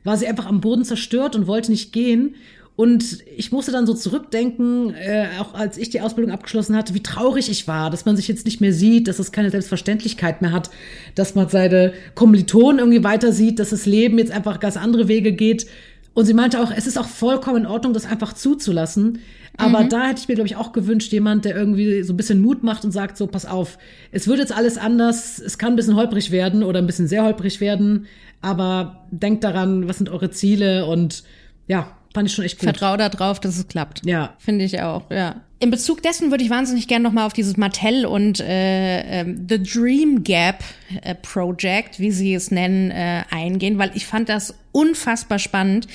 war 0.04 0.18
sie 0.18 0.28
einfach 0.28 0.46
am 0.46 0.62
Boden 0.62 0.86
zerstört 0.86 1.36
und 1.36 1.48
wollte 1.48 1.72
nicht 1.72 1.92
gehen. 1.92 2.36
Und 2.75 3.20
ich 3.38 3.53
musste 3.53 3.72
dann 3.72 3.88
so 3.88 3.94
zurückdenken, 3.94 4.94
äh, 4.94 5.27
auch 5.39 5.53
als 5.53 5.77
ich 5.77 5.89
die 5.91 6.01
Ausbildung 6.01 6.34
abgeschlossen 6.34 6.75
hatte, 6.75 6.94
wie 6.94 7.01
traurig 7.01 7.50
ich 7.50 7.70
war, 7.70 7.89
dass 7.89 8.03
man 8.03 8.17
sich 8.17 8.27
jetzt 8.27 8.46
nicht 8.46 8.60
mehr 8.60 8.74
sieht, 8.74 9.08
dass 9.08 9.20
es 9.20 9.32
keine 9.32 9.50
Selbstverständlichkeit 9.50 10.41
mehr 10.41 10.51
hat, 10.51 10.70
dass 11.15 11.36
man 11.36 11.48
seine 11.48 11.94
Kommilitonen 12.15 12.79
irgendwie 12.79 13.03
weiter 13.03 13.32
sieht, 13.32 13.60
dass 13.60 13.70
das 13.70 13.86
Leben 13.86 14.17
jetzt 14.17 14.32
einfach 14.32 14.60
ganz 14.60 14.75
andere 14.75 15.08
Wege 15.08 15.32
geht. 15.32 15.67
Und 16.13 16.25
sie 16.25 16.34
meinte 16.34 16.62
auch, 16.62 16.72
es 16.72 16.86
ist 16.86 16.98
auch 16.98 17.08
vollkommen 17.08 17.63
in 17.63 17.65
Ordnung, 17.65 17.94
das 17.94 18.05
einfach 18.05 18.34
zuzulassen. 18.34 19.20
Aber 19.58 19.84
mhm. 19.84 19.89
da 19.89 20.08
hätte 20.08 20.22
ich 20.22 20.27
mir, 20.27 20.36
glaube 20.36 20.48
ich, 20.48 20.58
auch 20.58 20.74
gewünscht, 20.74 21.13
jemand, 21.13 21.46
der 21.46 21.55
irgendwie 21.55 22.03
so 22.03 22.12
ein 22.13 22.17
bisschen 22.17 22.41
Mut 22.41 22.63
macht 22.63 22.84
und 22.84 22.91
sagt, 22.91 23.15
so, 23.15 23.27
pass 23.27 23.46
auf, 23.46 23.77
es 24.12 24.27
wird 24.27 24.39
jetzt 24.39 24.55
alles 24.55 24.77
anders, 24.77 25.39
es 25.39 25.58
kann 25.58 25.74
ein 25.74 25.75
bisschen 25.77 25.96
holprig 25.96 26.32
werden 26.32 26.62
oder 26.63 26.79
ein 26.79 26.88
bisschen 26.88 27.08
sehr 27.08 27.24
holprig 27.24 27.62
werden, 27.62 28.08
aber 28.41 29.05
denkt 29.12 29.46
daran, 29.46 29.88
was 29.88 29.98
sind 29.98 30.10
eure 30.10 30.29
Ziele 30.29 30.86
und 30.86 31.24
ja, 31.67 31.96
Fand 32.15 32.29
ich 32.29 32.34
schon 32.34 32.45
echt 32.45 32.60
gut. 32.60 32.69
Vertrau 32.69 32.95
darauf, 32.95 33.41
dass 33.41 33.57
es 33.57 33.67
klappt. 33.67 34.01
Ja. 34.05 34.36
Finde 34.39 34.63
ich 34.63 34.81
auch, 34.81 35.12
ja. 35.12 35.41
In 35.60 35.69
Bezug 35.69 36.01
dessen 36.01 36.31
würde 36.31 36.45
ich 36.45 36.50
wahnsinnig 36.50 36.88
gerne 36.88 37.03
nochmal 37.03 37.25
auf 37.25 37.34
dieses 37.34 37.57
Mattel 37.57 38.05
und 38.05 38.39
äh, 38.39 39.22
äh, 39.22 39.36
The 39.50 39.62
Dream 39.62 40.24
Gap 40.24 40.63
äh, 41.01 41.13
Project, 41.13 42.00
wie 42.00 42.12
sie 42.12 42.34
es 42.34 42.51
nennen, 42.51 42.89
äh, 42.89 43.24
eingehen, 43.31 43.77
weil 43.79 43.91
ich 43.95 44.05
fand 44.05 44.29
das 44.29 44.53
unfassbar 44.72 45.39
spannend. 45.39 45.88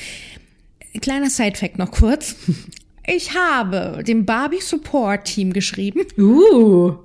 Kleiner 1.00 1.30
Side-Fact 1.30 1.78
noch 1.78 1.90
kurz. 1.90 2.36
Ich 3.06 3.34
habe 3.34 4.04
dem 4.06 4.24
Barbie 4.24 4.60
Support 4.60 5.24
Team 5.24 5.52
geschrieben. 5.52 6.02
Uh. 6.16 6.98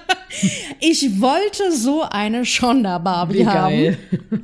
ich 0.80 1.20
wollte 1.20 1.72
so 1.72 2.04
eine 2.08 2.46
Shonda 2.46 2.96
Barbie 2.98 3.44
haben. 3.44 3.98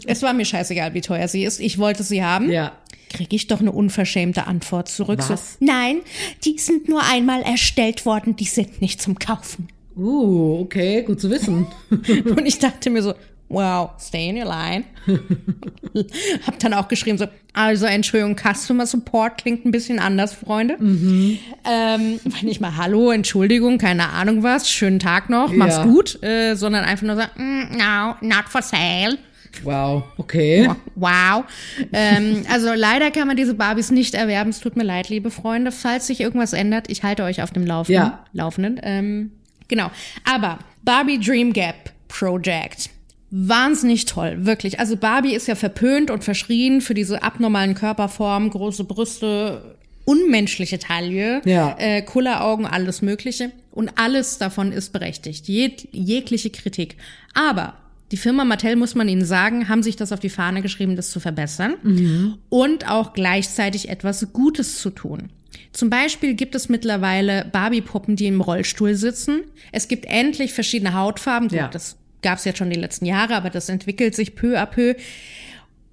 Es 0.05 0.23
war 0.23 0.35
mir 0.35 0.45
scheißegal, 0.45 0.93
wie 0.93 1.01
teuer 1.01 1.29
sie 1.29 1.45
ist. 1.45 1.61
Ich 1.61 1.79
wollte 1.79 2.03
sie 2.03 2.23
haben. 2.23 2.51
Ja 2.51 2.73
kriege 3.09 3.35
ich 3.37 3.47
doch 3.47 3.61
eine 3.61 3.73
unverschämte 3.73 4.47
Antwort 4.47 4.89
zurück. 4.89 5.21
Was? 5.29 5.55
So, 5.59 5.65
nein, 5.65 6.01
die 6.45 6.59
sind 6.59 6.89
nur 6.89 7.03
einmal 7.03 7.43
erstellt 7.43 8.07
worden, 8.07 8.37
die 8.37 8.45
sind 8.45 8.81
nicht 8.81 9.01
zum 9.03 9.19
Kaufen. 9.19 9.69
Uh, 9.97 10.61
okay, 10.61 11.03
gut 11.03 11.21
zu 11.21 11.31
wissen. 11.31 11.67
Und 11.91 12.47
ich 12.47 12.59
dachte 12.59 12.89
mir 12.91 13.03
so, 13.03 13.15
wow, 13.49 13.91
stay 13.99 14.29
in 14.29 14.37
your 14.37 14.45
line. 14.45 14.85
Hab 16.47 16.59
dann 16.59 16.75
auch 16.75 16.89
geschrieben 16.89 17.19
so, 17.19 17.27
also 17.53 17.87
Entschuldigung, 17.87 18.37
Customer 18.37 18.87
Support 18.87 19.39
klingt 19.39 19.65
ein 19.65 19.71
bisschen 19.71 19.99
anders, 19.99 20.35
Freunde. 20.35 20.77
Mhm. 20.79 21.39
Ähm, 21.69 22.21
nicht 22.43 22.61
mal 22.61 22.77
Hallo, 22.77 23.11
Entschuldigung, 23.11 23.79
keine 23.79 24.11
Ahnung 24.11 24.43
was, 24.43 24.71
schönen 24.71 24.99
Tag 25.01 25.31
noch, 25.31 25.53
mach's 25.53 25.77
Ja. 25.79 25.85
gut, 25.85 26.23
äh, 26.23 26.55
sondern 26.55 26.85
einfach 26.85 27.07
nur 27.07 27.17
so, 27.17 27.23
mm, 27.37 27.77
no, 27.77 28.15
not 28.21 28.49
for 28.49 28.63
sale. 28.63 29.19
Wow, 29.65 30.05
okay. 30.19 30.69
Wow. 30.95 31.45
Ähm, 31.93 32.45
also 32.51 32.73
leider 32.75 33.11
kann 33.11 33.27
man 33.27 33.37
diese 33.37 33.55
Barbies 33.55 33.91
nicht 33.91 34.15
erwerben. 34.15 34.51
Es 34.51 34.61
tut 34.61 34.77
mir 34.77 34.85
leid, 34.85 35.09
liebe 35.09 35.31
Freunde. 35.31 35.73
Falls 35.73 36.07
sich 36.07 36.21
irgendwas 36.21 36.53
ändert, 36.53 36.91
ich 36.91 37.03
halte 37.03 37.25
euch 37.25 37.43
auf 37.43 37.51
dem 37.51 37.67
Laufenden. 37.67 38.03
Ja. 38.05 38.25
Laufenden. 38.33 38.81
Ähm, 38.83 39.33
genau. 39.69 39.91
Aber 40.25 40.59
Barbie 40.83 41.19
Dream 41.19 41.53
Gap 41.53 41.93
Project. 42.09 42.91
Wahnsinnig 43.31 44.07
toll, 44.07 44.47
wirklich. 44.47 44.81
Also 44.81 44.97
Barbie 44.97 45.35
ist 45.35 45.49
ja 45.49 45.55
verpönt 45.55 46.11
und 46.11 46.25
verschrien 46.25 46.81
für 46.81 46.95
diese 46.95 47.23
abnormalen 47.23 47.75
Körperformen, 47.75 48.49
große 48.49 48.85
Brüste, 48.85 49.77
unmenschliche 50.07 50.79
Taille, 50.79 51.43
Ja. 51.45 51.77
äh, 51.79 52.01
Kulleraugen, 52.01 52.65
alles 52.65 53.03
Mögliche. 53.03 53.53
Und 53.71 53.93
alles 53.97 54.39
davon 54.39 54.73
ist 54.73 54.93
berechtigt. 54.95 55.47
Jeg 55.49 55.89
jegliche 55.93 56.51
Kritik. 56.51 56.97
Aber 57.35 57.75
die 58.11 58.17
Firma 58.17 58.45
Mattel, 58.45 58.77
muss 58.77 58.95
man 58.95 59.09
ihnen 59.09 59.25
sagen, 59.25 59.69
haben 59.69 59.83
sich 59.83 59.97
das 59.97 60.13
auf 60.13 60.21
die 60.21 60.31
Fahne 60.31 60.63
geschrieben, 60.63 60.97
das 60.97 61.11
zu 61.11 61.21
verbessern 61.21 61.75
und 62.49 62.89
auch 62.89 63.13
gleichzeitig 63.13 63.89
etwas 63.89 64.33
Gutes 64.33 64.79
zu 64.79 64.91
tun. 64.91 65.31
Zum 65.73 65.91
Beispiel 65.91 66.35
gibt 66.35 66.55
es 66.55 66.69
mittlerweile 66.69 67.45
Barbie-Puppen, 67.53 68.17
die 68.17 68.27
im 68.27 68.41
Rollstuhl 68.41 68.95
sitzen. 68.95 69.43
Es 69.73 69.89
gibt 69.89 70.07
endlich 70.07 70.53
verschiedene 70.55 70.95
Hautfarben. 70.95 71.49
Gut, 71.49 71.59
Ja. 71.59 71.69
das 71.69 71.97
gab 72.23 72.39
es 72.39 72.45
jetzt 72.45 72.59
schon 72.59 72.71
die 72.71 72.79
letzten 72.81 73.05
Jahre, 73.07 73.35
aber 73.37 73.51
das 73.51 73.69
entwickelt 73.69 74.15
sich 74.15 74.35
peu 74.35 74.59
à 74.59 74.67
peu. 74.67 74.95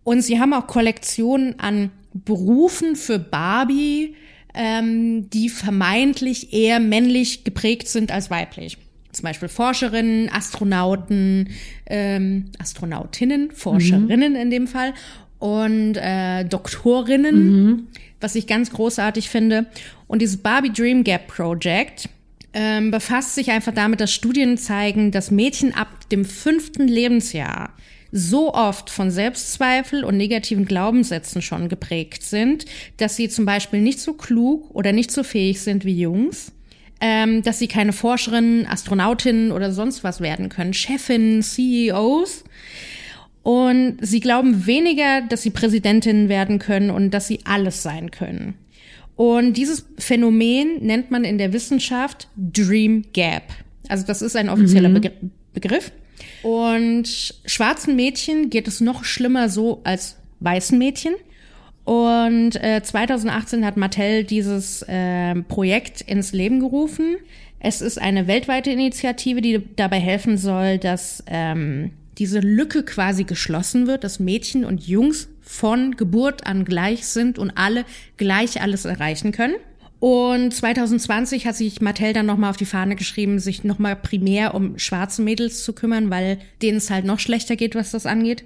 Und 0.03 0.21
sie 0.21 0.39
haben 0.39 0.53
auch 0.53 0.67
Kollektionen 0.67 1.59
an 1.59 1.91
Berufen 2.13 2.95
für 2.95 3.19
Barbie, 3.19 4.15
ähm, 4.53 5.29
die 5.31 5.49
vermeintlich 5.49 6.53
eher 6.53 6.79
männlich 6.79 7.43
geprägt 7.43 7.87
sind 7.89 8.11
als 8.11 8.29
weiblich. 8.31 8.77
Zum 9.15 9.23
Beispiel 9.23 9.47
Forscherinnen, 9.47 10.29
Astronauten, 10.29 11.49
ähm, 11.85 12.51
Astronautinnen, 12.59 13.51
Forscherinnen 13.51 14.35
in 14.35 14.49
dem 14.49 14.67
Fall 14.67 14.93
und 15.39 15.95
äh, 15.95 16.43
Doktorinnen, 16.43 17.87
was 18.19 18.35
ich 18.35 18.45
ganz 18.45 18.71
großartig 18.71 19.29
finde. 19.29 19.67
Und 20.07 20.21
dieses 20.21 20.37
Barbie 20.37 20.73
Dream 20.73 21.03
Gap 21.03 21.27
Project 21.27 22.09
ähm, 22.53 22.91
befasst 22.91 23.35
sich 23.35 23.51
einfach 23.51 23.73
damit, 23.73 24.01
dass 24.01 24.13
Studien 24.13 24.57
zeigen, 24.57 25.11
dass 25.11 25.31
Mädchen 25.31 25.73
ab 25.73 26.09
dem 26.09 26.25
fünften 26.25 26.87
Lebensjahr 26.87 27.73
so 28.11 28.53
oft 28.53 28.89
von 28.89 29.11
Selbstzweifel 29.11 30.05
und 30.05 30.15
negativen 30.15 30.65
Glaubenssätzen 30.65 31.41
schon 31.41 31.67
geprägt 31.67 32.23
sind, 32.23 32.65
dass 32.97 33.17
sie 33.17 33.27
zum 33.27 33.45
Beispiel 33.45 33.81
nicht 33.81 33.99
so 33.99 34.13
klug 34.13 34.73
oder 34.73 34.93
nicht 34.93 35.11
so 35.11 35.23
fähig 35.23 35.61
sind 35.61 35.83
wie 35.83 35.99
Jungs, 35.99 36.53
ähm, 37.01 37.41
dass 37.41 37.59
sie 37.59 37.67
keine 37.67 37.93
Forscherinnen, 37.93 38.65
Astronautinnen 38.67 39.51
oder 39.51 39.71
sonst 39.71 40.03
was 40.03 40.21
werden 40.21 40.49
können, 40.49 40.73
Chefinnen, 40.73 41.41
CEOs. 41.41 42.43
Und 43.43 43.97
sie 44.01 44.21
glauben 44.21 44.65
weniger, 44.65 45.21
dass 45.21 45.43
sie 45.43 45.51
Präsidentinnen 45.51 46.29
werden 46.29 46.57
können 46.57 46.89
und 46.89 47.11
dass 47.11 47.27
sie 47.27 47.41
alles 47.43 47.83
sein 47.83 48.09
können. 48.09 48.55
Und 49.15 49.53
dieses 49.53 49.85
Phänomen 49.97 50.83
nennt 50.83 51.11
man 51.11 51.23
in 51.23 51.37
der 51.37 51.53
Wissenschaft 51.53 52.27
Dream 52.35 53.05
Gap. 53.13 53.43
Also 53.87 54.05
das 54.05 54.21
ist 54.21 54.35
ein 54.35 54.49
offizieller 54.49 54.89
Begr 54.89 55.11
Begriff. 55.53 55.91
Und 56.43 57.07
schwarzen 57.45 57.95
Mädchen 57.95 58.49
geht 58.49 58.67
es 58.67 58.81
noch 58.81 59.05
schlimmer 59.05 59.47
so 59.47 59.81
als 59.85 60.17
weißen 60.41 60.77
Mädchen. 60.77 61.13
Und 61.85 62.55
äh, 62.61 62.81
2018 62.83 63.63
hat 63.63 63.77
Mattel 63.77 64.23
dieses 64.23 64.81
äh, 64.83 65.35
Projekt 65.43 66.01
ins 66.01 66.33
Leben 66.33 66.59
gerufen. 66.59 67.17
Es 67.59 67.81
ist 67.81 68.01
eine 68.01 68.27
weltweite 68.27 68.71
Initiative, 68.71 69.39
die 69.39 69.61
dabei 69.75 69.99
helfen 69.99 70.37
soll, 70.37 70.79
dass 70.79 71.23
ähm, 71.27 71.91
diese 72.17 72.39
Lücke 72.39 72.83
quasi 72.83 73.23
geschlossen 73.23 73.87
wird, 73.87 74.03
dass 74.03 74.19
Mädchen 74.19 74.65
und 74.65 74.87
Jungs 74.87 75.29
von 75.41 75.95
Geburt 75.95 76.47
an 76.47 76.65
gleich 76.65 77.05
sind 77.05 77.37
und 77.37 77.51
alle 77.51 77.85
gleich 78.17 78.61
alles 78.61 78.85
erreichen 78.85 79.31
können. 79.31 79.55
Und 79.99 80.53
2020 80.53 81.47
hat 81.47 81.55
sich 81.55 81.81
Mattel 81.81 82.13
dann 82.13 82.25
nochmal 82.25 82.49
auf 82.49 82.57
die 82.57 82.65
Fahne 82.65 82.95
geschrieben, 82.95 83.39
sich 83.39 83.63
nochmal 83.63 83.95
primär 83.95 84.53
um 84.53 84.77
schwarze 84.77 85.21
Mädels 85.21 85.63
zu 85.63 85.73
kümmern, 85.73 86.09
weil 86.09 86.39
denen 86.61 86.77
es 86.77 86.89
halt 86.89 87.05
noch 87.05 87.19
schlechter 87.19 87.55
geht, 87.55 87.75
was 87.75 87.91
das 87.91 88.05
angeht. 88.05 88.43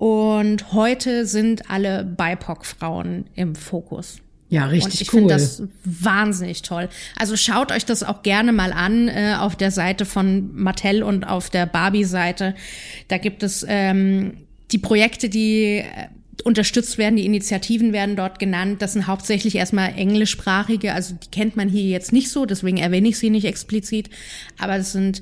Und 0.00 0.72
heute 0.72 1.26
sind 1.26 1.68
alle 1.70 2.04
BIPOC-Frauen 2.04 3.26
im 3.34 3.54
Fokus. 3.54 4.16
Ja, 4.48 4.64
Und 4.64 4.70
richtig 4.70 5.02
ich 5.02 5.12
cool. 5.12 5.18
finde 5.20 5.34
das 5.34 5.62
wahnsinnig 5.84 6.62
toll. 6.62 6.88
Also 7.18 7.36
schaut 7.36 7.70
euch 7.70 7.84
das 7.84 8.02
auch 8.02 8.22
gerne 8.22 8.54
mal 8.54 8.72
an 8.72 9.08
äh, 9.08 9.34
auf 9.38 9.56
der 9.56 9.70
Seite 9.70 10.06
von 10.06 10.54
Mattel 10.54 11.02
und 11.02 11.24
auf 11.24 11.50
der 11.50 11.66
Barbie-Seite. 11.66 12.54
Da 13.08 13.18
gibt 13.18 13.42
es 13.42 13.62
ähm, 13.68 14.38
die 14.72 14.78
Projekte, 14.78 15.28
die 15.28 15.82
äh, 15.84 15.84
unterstützt 16.44 16.96
werden, 16.96 17.16
die 17.16 17.26
Initiativen 17.26 17.92
werden 17.92 18.16
dort 18.16 18.38
genannt. 18.38 18.80
Das 18.80 18.94
sind 18.94 19.06
hauptsächlich 19.06 19.56
erstmal 19.56 19.98
englischsprachige, 19.98 20.94
also 20.94 21.14
die 21.14 21.28
kennt 21.28 21.56
man 21.56 21.68
hier 21.68 21.84
jetzt 21.84 22.10
nicht 22.10 22.30
so, 22.30 22.46
deswegen 22.46 22.78
erwähne 22.78 23.08
ich 23.08 23.18
sie 23.18 23.28
nicht 23.28 23.44
explizit. 23.44 24.08
Aber 24.58 24.76
es 24.76 24.92
sind 24.92 25.20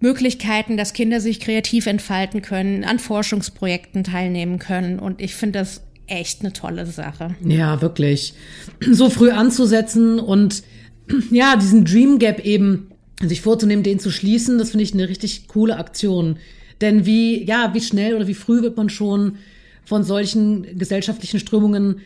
Möglichkeiten, 0.00 0.76
dass 0.76 0.92
Kinder 0.92 1.20
sich 1.20 1.40
kreativ 1.40 1.86
entfalten 1.86 2.42
können, 2.42 2.84
an 2.84 2.98
Forschungsprojekten 2.98 4.04
teilnehmen 4.04 4.58
können. 4.58 4.98
Und 4.98 5.20
ich 5.20 5.34
finde 5.34 5.60
das 5.60 5.82
echt 6.06 6.40
eine 6.40 6.52
tolle 6.52 6.86
Sache. 6.86 7.34
Ja, 7.44 7.80
wirklich. 7.80 8.34
So 8.80 9.10
früh 9.10 9.30
anzusetzen 9.30 10.18
und 10.20 10.62
ja, 11.30 11.56
diesen 11.56 11.84
Dream 11.84 12.18
Gap 12.18 12.44
eben 12.44 12.90
sich 13.22 13.40
vorzunehmen, 13.40 13.82
den 13.82 13.98
zu 13.98 14.10
schließen, 14.10 14.58
das 14.58 14.70
finde 14.70 14.84
ich 14.84 14.92
eine 14.92 15.08
richtig 15.08 15.48
coole 15.48 15.76
Aktion. 15.78 16.38
Denn 16.82 17.06
wie, 17.06 17.42
ja, 17.44 17.72
wie 17.72 17.80
schnell 17.80 18.14
oder 18.14 18.26
wie 18.28 18.34
früh 18.34 18.60
wird 18.62 18.76
man 18.76 18.90
schon 18.90 19.36
von 19.84 20.04
solchen 20.04 20.78
gesellschaftlichen 20.78 21.40
Strömungen 21.40 22.00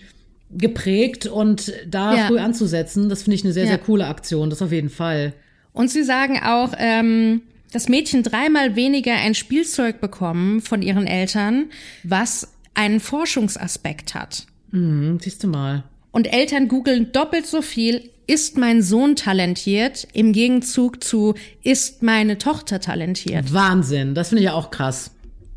geprägt 0.52 1.26
und 1.26 1.73
da 1.88 2.14
Ja. 2.16 2.26
früh 2.28 2.38
anzusetzen, 2.38 3.09
das 3.09 3.23
finde 3.25 3.37
ich 3.37 3.44
eine 3.44 3.52
sehr, 3.52 3.64
Ja. 3.64 3.70
sehr 3.70 3.78
coole 3.78 4.06
Aktion, 4.06 4.50
das 4.50 4.62
auf 4.62 4.70
jeden 4.73 4.90
Fall. 4.90 5.32
Und 5.73 5.90
sie 5.90 6.02
sagen 6.04 6.40
auch, 6.44 6.73
ähm, 6.78 7.42
dass 7.73 7.89
Mädchen 7.89 8.23
dreimal 8.23 8.77
weniger 8.77 9.15
ein 9.15 9.35
Spielzeug 9.35 10.00
bekommen 10.00 10.61
von 10.61 10.83
ihren 10.83 11.07
Eltern, 11.07 11.67
was 12.03 12.49
einen 12.75 13.00
Forschungsaspekt 13.00 14.15
hat. 14.15 14.47
Hm, 14.73 15.19
siehst 15.21 15.43
du 15.43 15.49
mal. 15.49 15.85
Und 16.12 16.33
Eltern 16.33 16.69
googeln 16.69 17.12
doppelt 17.12 17.47
so 17.47 17.62
viel, 17.62 18.11
ist 18.27 18.57
mein 18.57 18.83
Sohn 18.83 19.17
talentiert, 19.17 20.07
im 20.12 20.33
Gegenzug 20.33 21.03
zu, 21.03 21.35
ist 21.62 22.03
meine 22.03 22.39
Tochter 22.39 22.81
talentiert. 22.81 23.53
Wahnsinn, 23.53 24.15
das 24.15 24.29
finde 24.29 24.43
ich 24.43 24.47
ja 24.47 24.55
auch 24.55 24.71
krass. 24.71 25.11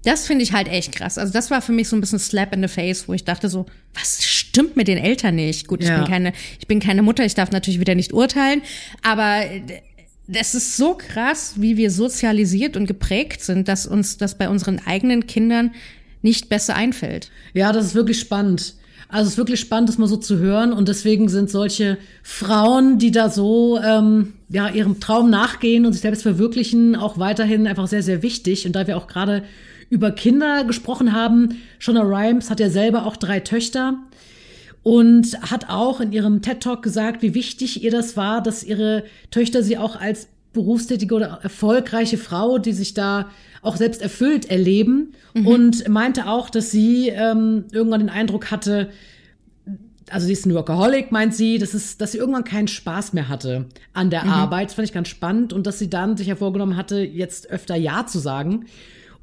Das 0.06 0.28
finde 0.28 0.44
ich 0.44 0.52
halt 0.52 0.68
echt 0.68 0.92
krass. 0.92 1.18
Also 1.18 1.32
das 1.32 1.50
war 1.50 1.62
für 1.62 1.72
mich 1.72 1.88
so 1.88 1.96
ein 1.96 2.02
bisschen 2.02 2.20
Slap 2.20 2.54
in 2.54 2.62
the 2.62 2.68
face, 2.68 3.08
wo 3.08 3.14
ich 3.14 3.24
dachte 3.24 3.48
so, 3.48 3.66
was 3.94 4.24
stimmt 4.24 4.76
mit 4.76 4.88
den 4.90 4.98
Eltern 4.98 5.36
nicht? 5.36 5.68
Gut, 5.68 5.82
ich 5.82 5.88
Ja. 5.88 6.00
bin 6.00 6.08
keine, 6.08 6.34
ich 6.60 6.68
bin 6.68 6.80
keine 6.82 7.04
Mutter, 7.04 7.24
ich 7.24 7.36
darf 7.36 7.52
natürlich 7.52 7.80
wieder 7.80 7.96
nicht 7.96 8.12
urteilen, 8.12 8.62
aber 9.02 9.44
das 10.28 10.56
ist 10.56 10.78
so 10.78 10.96
krass, 10.96 11.56
wie 11.58 11.78
wir 11.78 11.92
sozialisiert 11.92 12.78
und 12.78 12.86
geprägt 12.86 13.42
sind, 13.42 13.68
dass 13.68 13.86
uns 13.86 14.18
das 14.18 14.38
bei 14.38 14.50
unseren 14.50 14.80
eigenen 14.86 15.28
Kindern 15.28 15.72
nicht 16.22 16.50
besser 16.50 16.76
einfällt. 16.76 17.30
Ja, 17.54 17.74
das 17.74 17.88
ist 17.88 17.96
wirklich 17.96 18.20
spannend. 18.20 18.76
Also 19.10 19.28
es 19.28 19.34
ist 19.34 19.38
wirklich 19.38 19.60
spannend, 19.60 19.90
das 19.90 19.98
mal 19.98 20.08
so 20.08 20.18
zu 20.18 20.40
hören. 20.40 20.74
Und 20.74 20.88
deswegen 20.88 21.30
sind 21.30 21.52
solche 21.52 21.98
Frauen, 22.24 22.98
die 22.98 23.12
da 23.12 23.30
so 23.30 23.80
ähm, 23.80 24.34
ja 24.50 24.70
ihrem 24.70 25.00
Traum 25.00 25.30
nachgehen 25.30 25.86
und 25.86 25.94
sich 25.94 26.02
selbst 26.02 26.24
verwirklichen, 26.24 26.96
auch 26.96 27.20
weiterhin 27.20 27.68
einfach 27.68 27.88
sehr, 27.88 28.02
sehr 28.02 28.24
wichtig. 28.24 28.66
Und 28.66 28.74
da 28.74 28.88
wir 28.88 28.98
auch 28.98 29.08
gerade 29.08 29.44
über 29.90 30.12
Kinder 30.12 30.64
gesprochen 30.64 31.14
haben, 31.14 31.62
Shonda 31.78 32.02
Rhimes 32.02 32.50
hat 32.50 32.60
ja 32.60 32.70
selber 32.70 33.06
auch 33.06 33.18
drei 33.18 33.42
Töchter 33.42 34.00
und 34.84 35.40
hat 35.50 35.70
auch 35.70 36.02
in 36.02 36.12
ihrem 36.12 36.42
TED 36.42 36.62
Talk 36.62 36.84
gesagt, 36.84 37.22
wie 37.22 37.34
wichtig 37.34 37.84
ihr 37.84 37.92
das 37.92 38.18
war, 38.18 38.44
dass 38.44 38.64
ihre 38.64 39.04
Töchter 39.32 39.64
sie 39.64 39.78
auch 39.78 39.96
als 39.96 40.28
berufstätige 40.52 41.16
oder 41.16 41.40
erfolgreiche 41.42 42.18
Frau, 42.18 42.60
die 42.60 42.74
sich 42.74 42.94
da 42.94 43.30
auch 43.62 43.76
selbst 43.76 44.02
erfüllt 44.02 44.50
erleben 44.52 45.14
und 45.46 45.88
meinte 45.88 46.28
auch, 46.28 46.50
dass 46.50 46.70
sie 46.70 47.10
ähm, 47.10 47.66
irgendwann 47.72 48.02
den 48.02 48.10
Eindruck 48.10 48.52
hatte, 48.52 48.90
also 50.10 50.28
sie 50.28 50.34
ist 50.34 50.46
ein 50.46 50.54
Workaholic, 50.54 51.12
meint 51.12 51.34
sie, 51.34 51.58
dass, 51.58 51.74
es, 51.74 51.98
dass 51.98 52.12
sie 52.12 52.20
irgendwann 52.20 52.44
keinen 52.44 52.68
Spaß 52.68 53.14
mehr 53.14 53.30
hatte 53.30 53.66
an 53.94 54.10
der 54.10 54.26
Arbeit. 54.26 54.68
Das 54.68 54.76
fand 54.76 54.88
ich 54.88 54.94
ganz 54.94 55.08
spannend 55.08 55.54
und 55.54 55.66
dass 55.66 55.80
sie 55.80 55.90
dann 55.90 56.18
sich 56.18 56.28
ja 56.28 56.36
vorgenommen 56.36 56.78
hatte, 56.78 57.00
jetzt 57.00 57.50
öfter 57.50 57.76
Ja 57.76 58.06
zu 58.06 58.20
sagen. 58.20 58.66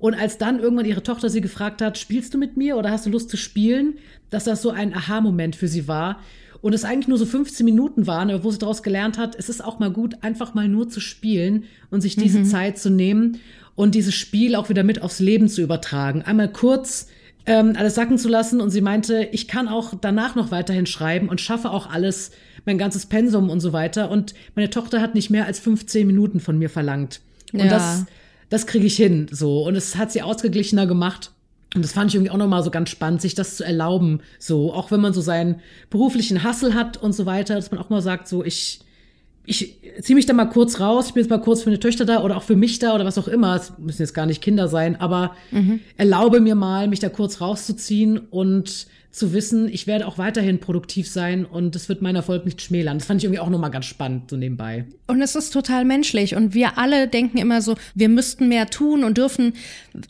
Und 0.01 0.15
als 0.15 0.39
dann 0.39 0.59
irgendwann 0.59 0.87
ihre 0.87 1.03
Tochter 1.03 1.31
sie 1.31 1.41
gefragt 1.41 1.83
hat, 1.83 1.99
spielst 1.99 2.35
du 2.35 2.39
mit 2.39 2.57
mir 2.57 2.77
oder 2.77 2.91
hast 2.91 3.07
du 3.07 3.11
Lust 3.11 3.31
zu 3.31 3.37
spielen, 3.37 3.99
dass 4.31 4.45
das 4.45 4.63
so 4.63 4.71
ein 4.71 4.95
Aha-Moment 4.95 5.55
für 5.55 5.69
sie 5.69 5.87
war. 5.87 6.21
und 6.63 6.75
es 6.75 6.85
eigentlich 6.85 7.09
nur 7.09 7.17
so 7.17 7.25
15 7.25 7.65
Minuten 7.65 8.07
waren, 8.07 8.45
wo 8.45 8.51
sie 8.51 8.59
daraus 8.59 8.83
gelernt 8.83 9.17
hat, 9.17 9.35
es 9.35 9.49
ist 9.49 9.65
auch 9.65 9.79
mal 9.79 9.91
gut, 9.91 10.17
einfach 10.21 10.53
mal 10.53 10.69
nur 10.69 10.91
zu 10.91 11.01
spielen 11.01 11.65
und 11.91 12.03
sich 12.03 12.17
diese 12.17 12.41
mhm. 12.41 12.45
Zeit 12.45 12.79
zu 12.79 12.91
nehmen 12.91 13.39
und 13.77 13.95
dieses 13.95 14.15
Spiel 14.15 14.55
auch 14.55 14.69
wieder 14.69 14.83
mit 14.83 15.01
aufs 15.01 15.21
Leben 15.21 15.49
zu 15.49 15.63
übertragen. 15.63 16.21
Einmal 16.21 16.53
kurz 16.53 17.09
ähm, 17.47 17.75
alles 17.77 17.95
sacken 17.95 18.19
zu 18.19 18.29
lassen 18.29 18.61
und 18.61 18.71
sie 18.71 18.81
meinte, 18.81 19.29
ich 19.33 19.49
kann 19.49 19.69
auch 19.69 19.95
danach 19.99 20.35
noch 20.35 20.51
weiterhin 20.51 20.87
schreiben 20.87 21.29
und 21.29 21.41
schaffe 21.41 21.71
auch 21.71 21.91
alles, 21.91 22.31
mein 22.67 22.77
ganzes 22.77 23.07
Pensum 23.07 23.49
und 23.49 23.61
so 23.61 23.73
weiter. 23.73 24.11
Und 24.11 24.35
meine 24.55 24.69
Tochter 24.69 25.01
hat 25.01 25.15
nicht 25.15 25.31
mehr 25.31 25.47
als 25.47 25.59
15 25.59 26.07
Minuten 26.07 26.41
von 26.41 26.59
mir 26.59 26.69
verlangt. 26.69 27.21
Und 27.53 27.61
ja. 27.61 27.69
das, 27.69 28.05
das 28.51 28.67
kriege 28.67 28.87
ich 28.87 28.97
hin, 28.97 29.29
so. 29.31 29.67
Und 29.67 29.77
es 29.77 29.97
hat 29.97 30.13
sie 30.13 30.23
ausgeglichener 30.23 30.87
gemacht. 30.87 31.31
Und 31.75 31.83
das 31.83 31.93
fand 31.93 32.11
ich 32.11 32.17
irgendwie 32.17 32.33
auch 32.33 32.37
nochmal 32.37 32.65
so 32.65 32.71
ganz 32.71 32.91
spannend, 32.91 33.23
sich 33.23 33.37
das 33.37 33.57
zu 33.57 33.65
erlauben. 33.65 34.21
So, 34.41 34.75
auch 34.75 34.91
wenn 34.91 35.01
man 35.01 35.13
so 35.13 35.21
seinen 35.21 35.61
beruflichen 35.89 36.43
Hassel 36.43 36.75
hat 36.75 36.97
und 36.97 37.13
so 37.13 37.27
weiter, 37.27 37.55
dass 37.55 37.71
man 37.71 37.81
auch 37.81 37.91
mal 37.91 38.03
sagt, 38.03 38.27
so, 38.27 38.45
ich, 38.45 38.81
ich 39.47 39.81
ziehe 40.01 40.15
mich 40.15 40.27
da 40.27 40.33
mal 40.33 40.47
kurz 40.47 40.81
raus, 40.81 41.09
ich 41.09 41.15
bin 41.15 41.23
jetzt 41.23 41.31
mal 41.31 41.41
kurz 41.41 41.63
für 41.63 41.71
eine 41.71 41.81
Töchter 41.81 42.05
da 42.05 42.23
oder 42.23 42.37
auch 42.37 42.43
für 42.43 42.57
mich 42.57 42.79
da 42.79 42.95
oder 42.95 43.05
was 43.05 43.19
auch 43.19 43.29
immer. 43.29 43.57
Es 43.57 43.73
müssen 43.79 44.03
jetzt 44.03 44.15
gar 44.15 44.27
nicht 44.27 44.43
Kinder 44.43 44.69
sein, 44.69 45.01
aber 45.01 45.35
mhm. 45.51 45.81
erlaube 45.97 46.41
mir 46.41 46.55
mal, 46.55 46.89
mich 46.89 47.01
da 47.01 47.09
kurz 47.09 47.41
rauszuziehen 47.41 48.19
und 48.19 48.87
zu 49.11 49.33
wissen, 49.33 49.69
ich 49.69 49.87
werde 49.89 50.07
auch 50.07 50.19
weiterhin 50.19 50.61
produktiv 50.61 51.09
sein 51.09 51.45
und 51.45 51.75
es 51.75 51.89
wird 51.89 52.01
meinen 52.01 52.17
Erfolg 52.17 52.45
nicht 52.45 52.63
schmälern. 52.63 52.99
Das 52.99 53.09
fand 53.09 53.21
ich 53.21 53.25
irgendwie 53.25 53.41
auch 53.41 53.51
nochmal 53.51 53.73
ganz 53.73 53.87
spannend, 53.87 54.31
so 54.31 54.37
nebenbei. 54.37 54.85
Und 55.09 55.21
es 55.21 55.35
ist 55.35 55.53
total 55.53 55.85
menschlich. 55.85 56.37
Und 56.37 56.55
wir 56.55 56.79
alle 56.79 57.09
denken 57.09 57.39
immer 57.39 57.61
so, 57.61 57.75
wir 57.97 58.09
müssten 58.09 58.49
mehr 58.49 58.69
tun 58.69 59.03
und 59.03 59.19
dürfen 59.19 59.55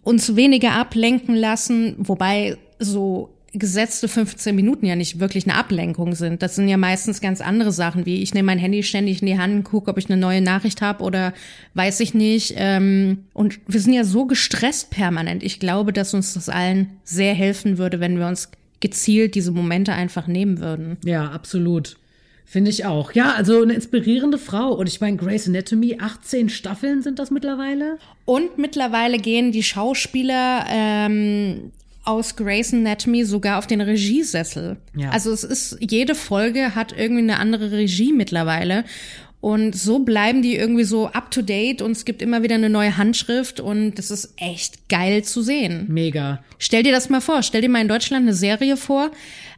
uns 0.03 0.37
weniger 0.37 0.73
ablenken 0.73 1.35
lassen, 1.35 1.95
wobei 1.99 2.59
so 2.79 3.31
gesetzte 3.53 4.07
15 4.07 4.55
Minuten 4.55 4.87
ja 4.87 4.97
nicht 4.97 5.19
wirklich 5.19 5.45
eine 5.45 5.57
Ablenkung 5.57 6.15
sind. 6.15 6.43
Das 6.43 6.55
sind 6.57 6.69
ja 6.69 6.77
meistens 6.77 7.21
ganz 7.21 7.41
andere 7.41 7.73
Sachen, 7.73 8.07
wie 8.07 8.23
ich 8.23 8.33
nehme 8.33 8.47
mein 8.47 8.59
Handy 8.59 8.83
ständig 8.83 9.23
in 9.23 9.27
die 9.27 9.39
Hand, 9.39 9.65
gucke, 9.65 9.91
ob 9.91 9.99
ich 9.99 10.09
eine 10.09 10.21
neue 10.21 10.41
Nachricht 10.41 10.83
habe 10.83 11.03
oder 11.03 11.33
weiß 11.75 12.01
ich 12.01 12.15
nicht. 12.15 12.55
Ähm, 12.57 13.25
und 13.33 13.59
wir 13.67 13.81
sind 13.81 13.93
ja 13.93 14.05
so 14.05 14.27
gestresst 14.27 14.91
permanent. 14.91 15.43
Ich 15.43 15.59
glaube, 15.59 15.93
dass 15.93 16.15
uns 16.15 16.35
das 16.35 16.49
allen 16.49 16.91
sehr 17.05 17.35
helfen 17.35 17.79
würde, 17.79 17.99
wenn 18.01 18.19
wir 18.19 18.27
uns 18.27 18.51
gezielt 18.79 19.35
diese 19.35 19.51
Momente 19.51 19.93
einfach 19.93 20.27
nehmen 20.27 20.61
würden. 20.61 20.97
Ja, 21.05 21.31
absolut. 21.31 21.97
Finde 22.51 22.71
ich 22.71 22.85
auch. 22.85 23.13
Ja, 23.13 23.35
also 23.35 23.63
eine 23.63 23.75
inspirierende 23.75 24.39
Frau. 24.39 24.73
Und 24.73 24.89
ich 24.89 25.01
meine, 25.01 25.17
Grace 25.17 25.47
Anatomy, 25.47 25.99
18 26.01 26.49
Staffeln 26.49 27.01
sind 27.01 27.21
das 27.21 27.31
mittlerweile. 27.31 27.99
Und 28.25 28.59
mittlerweile 28.59 29.19
gehen 29.19 29.53
die 29.53 29.63
Schauspieler 29.63 30.67
ähm, 30.69 31.71
aus 32.11 32.35
Grace 32.35 32.75
Anatomy 32.75 33.25
sogar 33.25 33.59
auf 33.59 33.69
den 33.69 33.81
Regiesessel. 33.81 34.79
Ja. 34.97 35.11
Also 35.11 35.31
es 35.33 35.45
ist, 35.45 35.79
jede 35.81 36.17
Folge 36.17 36.75
hat 36.75 36.93
irgendwie 36.97 37.23
eine 37.23 37.39
andere 37.39 37.71
Regie 37.71 38.13
mittlerweile. 38.13 38.85
Und 39.41 39.75
so 39.75 40.01
bleiben 40.01 40.43
die 40.43 40.57
irgendwie 40.57 40.85
so 40.85 41.07
up 41.07 41.31
to 41.31 41.41
date 41.41 41.81
und 41.81 41.93
es 41.93 42.05
gibt 42.05 42.21
immer 42.21 42.43
wieder 42.43 42.57
eine 42.57 42.69
neue 42.69 42.99
Handschrift 42.99 43.59
und 43.59 43.95
das 43.95 44.11
ist 44.11 44.35
echt 44.37 44.89
geil 44.91 45.25
zu 45.25 45.41
sehen. 45.41 45.87
Mega. 45.89 46.45
Stell 46.59 46.83
dir 46.83 46.93
das 46.93 47.09
mal 47.09 47.23
vor. 47.23 47.43
Stell 47.43 47.63
dir 47.63 47.71
mal 47.71 47.81
in 47.81 47.89
Deutschland 47.89 48.25
eine 48.25 48.35
Serie 48.35 48.77
vor, 48.77 49.11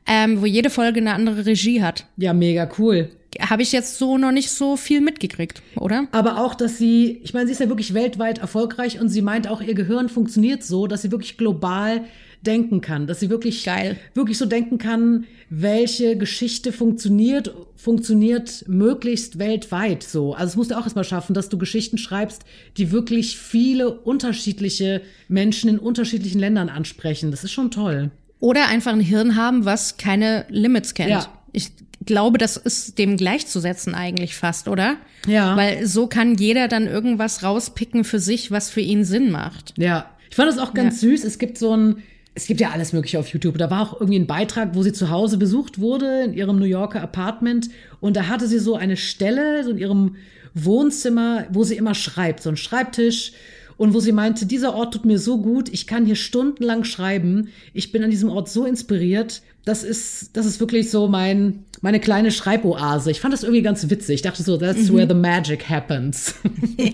ähm, 0.06 0.40
wo 0.40 0.47
jede 0.47 0.71
Folge 0.71 1.00
eine 1.00 1.14
andere 1.14 1.47
Regie 1.47 1.82
hat. 1.82 2.06
Ja, 2.16 2.32
mega 2.32 2.71
cool. 2.78 3.11
Habe 3.40 3.62
ich 3.62 3.73
jetzt 3.73 3.99
so 3.99 4.18
noch 4.18 4.30
nicht 4.30 4.50
so 4.50 4.76
viel 4.76 5.00
mitgekriegt, 5.00 5.62
oder? 5.76 6.06
Aber 6.12 6.38
auch, 6.38 6.54
dass 6.54 6.78
sie, 6.78 7.18
ich 7.25 7.35
meine, 7.35 7.47
sie 7.47 7.52
ist 7.52 7.61
ja 7.61 7.68
wirklich 7.68 7.94
weltweit 7.94 8.38
erfolgreich 8.38 9.00
und 9.00 9.09
sie 9.09 9.23
meint 9.23 9.49
auch, 9.49 9.62
ihr 9.62 9.75
Gehirn 9.75 10.11
funktioniert 10.11 10.62
so, 10.62 10.87
dass 10.87 11.02
sie 11.02 11.11
wirklich 11.11 11.38
global 11.38 12.02
denken 12.42 12.80
kann, 12.80 13.06
dass 13.06 13.20
sie 13.20 13.30
wirklich 13.30 13.64
Geil. 13.64 13.99
wirklich 14.14 14.38
so 14.38 14.46
denken 14.46 14.78
kann, 14.78 15.25
welche 15.49 16.16
Geschichte 16.16 16.72
funktioniert, 16.72 17.54
funktioniert 17.76 18.64
möglichst 18.68 19.38
weltweit 19.38 20.02
so. 20.02 20.34
Also 20.34 20.50
es 20.50 20.56
musst 20.56 20.70
du 20.70 20.78
auch 20.78 20.84
erstmal 20.84 21.04
schaffen, 21.04 21.34
dass 21.34 21.49
du 21.49 21.58
Geschichten 21.58 21.99
schreibst, 21.99 22.42
die 22.76 22.90
wirklich 22.90 23.38
viele 23.38 23.90
unterschiedliche 23.90 25.02
Menschen 25.28 25.70
in 25.70 25.78
unterschiedlichen 25.78 26.40
Ländern 26.40 26.68
ansprechen. 26.68 27.30
Das 27.30 27.44
ist 27.44 27.52
schon 27.52 27.70
toll. 27.70 28.11
Oder 28.40 28.68
einfach 28.68 28.92
ein 28.92 29.00
Hirn 29.00 29.37
haben, 29.37 29.64
was 29.64 29.96
keine 29.96 30.46
Limits 30.49 30.94
kennt. 30.94 31.11
Ja. 31.11 31.26
Ich 31.52 31.70
glaube, 32.04 32.38
das 32.38 32.56
ist 32.56 32.99
dem 32.99 33.16
gleichzusetzen 33.16 33.94
eigentlich 33.94 34.34
fast, 34.34 34.66
oder? 34.66 34.96
Ja. 35.26 35.56
Weil 35.56 35.87
so 35.87 36.08
kann 36.08 36.34
jeder 36.34 36.66
dann 36.66 36.87
irgendwas 36.87 37.44
rauspicken 37.44 38.02
für 38.02 38.18
sich, 38.18 38.50
was 38.50 38.70
für 38.70 38.80
ihn 38.80 39.04
Sinn 39.04 39.30
macht. 39.30 39.74
Ja. 39.76 40.11
Ich 40.31 40.37
fand 40.37 40.48
das 40.48 40.59
auch 40.59 40.74
ganz 40.74 41.02
ja. 41.02 41.11
süß. 41.11 41.24
Es 41.24 41.38
gibt 41.38 41.59
so 41.59 41.76
ein 41.76 42.02
es 42.35 42.47
gibt 42.47 42.61
ja 42.61 42.71
alles 42.71 42.92
Mögliche 42.92 43.18
auf 43.18 43.29
YouTube. 43.29 43.59
Da 43.59 43.71
war 43.71 43.83
auch 43.83 44.01
irgendwie 44.01 44.18
ein 44.18 44.27
Beitrag, 44.27 44.75
wo 44.75 44.83
sie 44.83 44.92
zu 44.92 45.11
Hause 45.11 45.37
besucht 45.37 45.79
wurde, 45.79 46.23
in 46.25 46.33
ihrem 46.33 46.59
New 46.59 46.64
Yorker 46.64 47.03
Apartment. 47.03 47.68
Und 48.01 48.16
da 48.16 48.29
hatte 48.29 48.47
sie 48.47 48.59
so 48.59 48.75
eine 48.75 48.97
Stelle, 48.97 49.64
so 49.64 49.71
in 49.71 49.79
ihrem 49.79 50.16
Wohnzimmer, 50.55 51.47
wo 51.51 51.64
sie 51.64 51.77
immer 51.77 51.95
schreibt, 51.95 52.42
so 52.42 52.51
ein 52.51 52.57
Schreibtisch. 52.57 53.33
Und 53.77 53.95
wo 53.95 54.01
sie 54.01 54.12
meinte, 54.12 54.47
dieser 54.47 54.75
Ort 54.75 54.95
tut 54.95 55.05
mir 55.05 55.18
so 55.18 55.38
gut, 55.38 55.68
ich 55.71 55.87
kann 55.87 56.07
hier 56.07 56.14
stundenlang 56.14 56.85
schreiben. 56.85 57.49
Ich 57.73 57.90
bin 57.90 58.05
an 58.05 58.11
diesem 58.11 58.31
Ort 58.31 58.49
so 58.49 58.64
inspiriert. 58.64 59.42
Das 59.64 59.83
ist, 59.83 60.37
das 60.37 60.47
ist 60.47 60.61
wirklich 60.61 60.90
so 60.90 61.09
mein, 61.09 61.64
meine 61.81 61.99
kleine 61.99 62.31
Schreiboase. 62.31 63.11
Ich 63.11 63.21
fand 63.21 63.35
das 63.35 63.42
irgendwie 63.42 63.62
ganz 63.62 63.88
witzig. 63.90 64.16
Ich 64.16 64.23
dachte 64.23 64.42
so, 64.42 64.57
that's 64.57 64.88
mhm. 64.88 64.95
where 64.97 65.09
the 65.09 65.14
magic 65.14 65.68
happens. 65.68 66.35
Ja. 66.79 66.92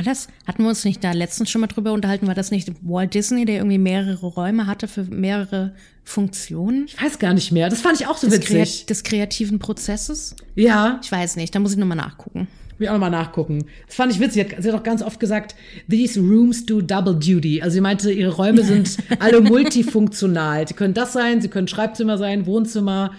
War 0.00 0.04
das, 0.06 0.28
hatten 0.46 0.62
wir 0.62 0.70
uns 0.70 0.86
nicht 0.86 1.04
da 1.04 1.12
letztens 1.12 1.50
schon 1.50 1.60
mal 1.60 1.66
drüber 1.66 1.92
unterhalten, 1.92 2.26
war 2.26 2.34
das 2.34 2.50
nicht 2.50 2.72
Walt 2.80 3.12
Disney, 3.12 3.44
der 3.44 3.56
irgendwie 3.56 3.76
mehrere 3.76 4.28
Räume 4.28 4.66
hatte 4.66 4.88
für 4.88 5.04
mehrere 5.04 5.74
Funktionen? 6.04 6.86
Ich 6.86 7.02
weiß 7.02 7.18
gar 7.18 7.34
nicht 7.34 7.52
mehr. 7.52 7.68
Das 7.68 7.82
fand 7.82 8.00
ich 8.00 8.06
auch 8.06 8.16
so 8.16 8.26
des 8.26 8.36
witzig. 8.36 8.48
Kreat 8.48 8.88
des 8.88 9.02
kreativen 9.02 9.58
Prozesses? 9.58 10.36
Ja. 10.54 11.00
Ich 11.02 11.12
weiß 11.12 11.36
nicht, 11.36 11.54
da 11.54 11.58
muss 11.58 11.72
ich 11.72 11.76
nochmal 11.76 11.98
nachgucken. 11.98 12.48
Will 12.78 12.88
auch 12.88 12.94
nochmal 12.94 13.10
nachgucken. 13.10 13.66
Das 13.88 13.96
fand 13.96 14.10
ich 14.10 14.20
witzig. 14.20 14.56
Sie 14.58 14.72
hat 14.72 14.74
auch 14.74 14.84
ganz 14.84 15.02
oft 15.02 15.20
gesagt, 15.20 15.54
these 15.90 16.18
rooms 16.18 16.64
do 16.64 16.80
double 16.80 17.16
duty. 17.16 17.60
Also 17.60 17.74
sie 17.74 17.82
meinte, 17.82 18.10
ihre 18.10 18.32
Räume 18.32 18.64
sind 18.64 18.96
alle 19.18 19.42
multifunktional. 19.42 20.66
Sie 20.66 20.72
können 20.72 20.94
das 20.94 21.12
sein, 21.12 21.42
sie 21.42 21.48
können 21.48 21.68
Schreibzimmer 21.68 22.16
sein, 22.16 22.46
Wohnzimmer, 22.46 23.12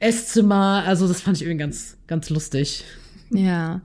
Esszimmer. 0.00 0.84
Also 0.86 1.06
das 1.06 1.20
fand 1.20 1.36
ich 1.36 1.42
irgendwie 1.42 1.58
ganz, 1.58 1.98
ganz 2.06 2.30
lustig. 2.30 2.84
Ja. 3.32 3.80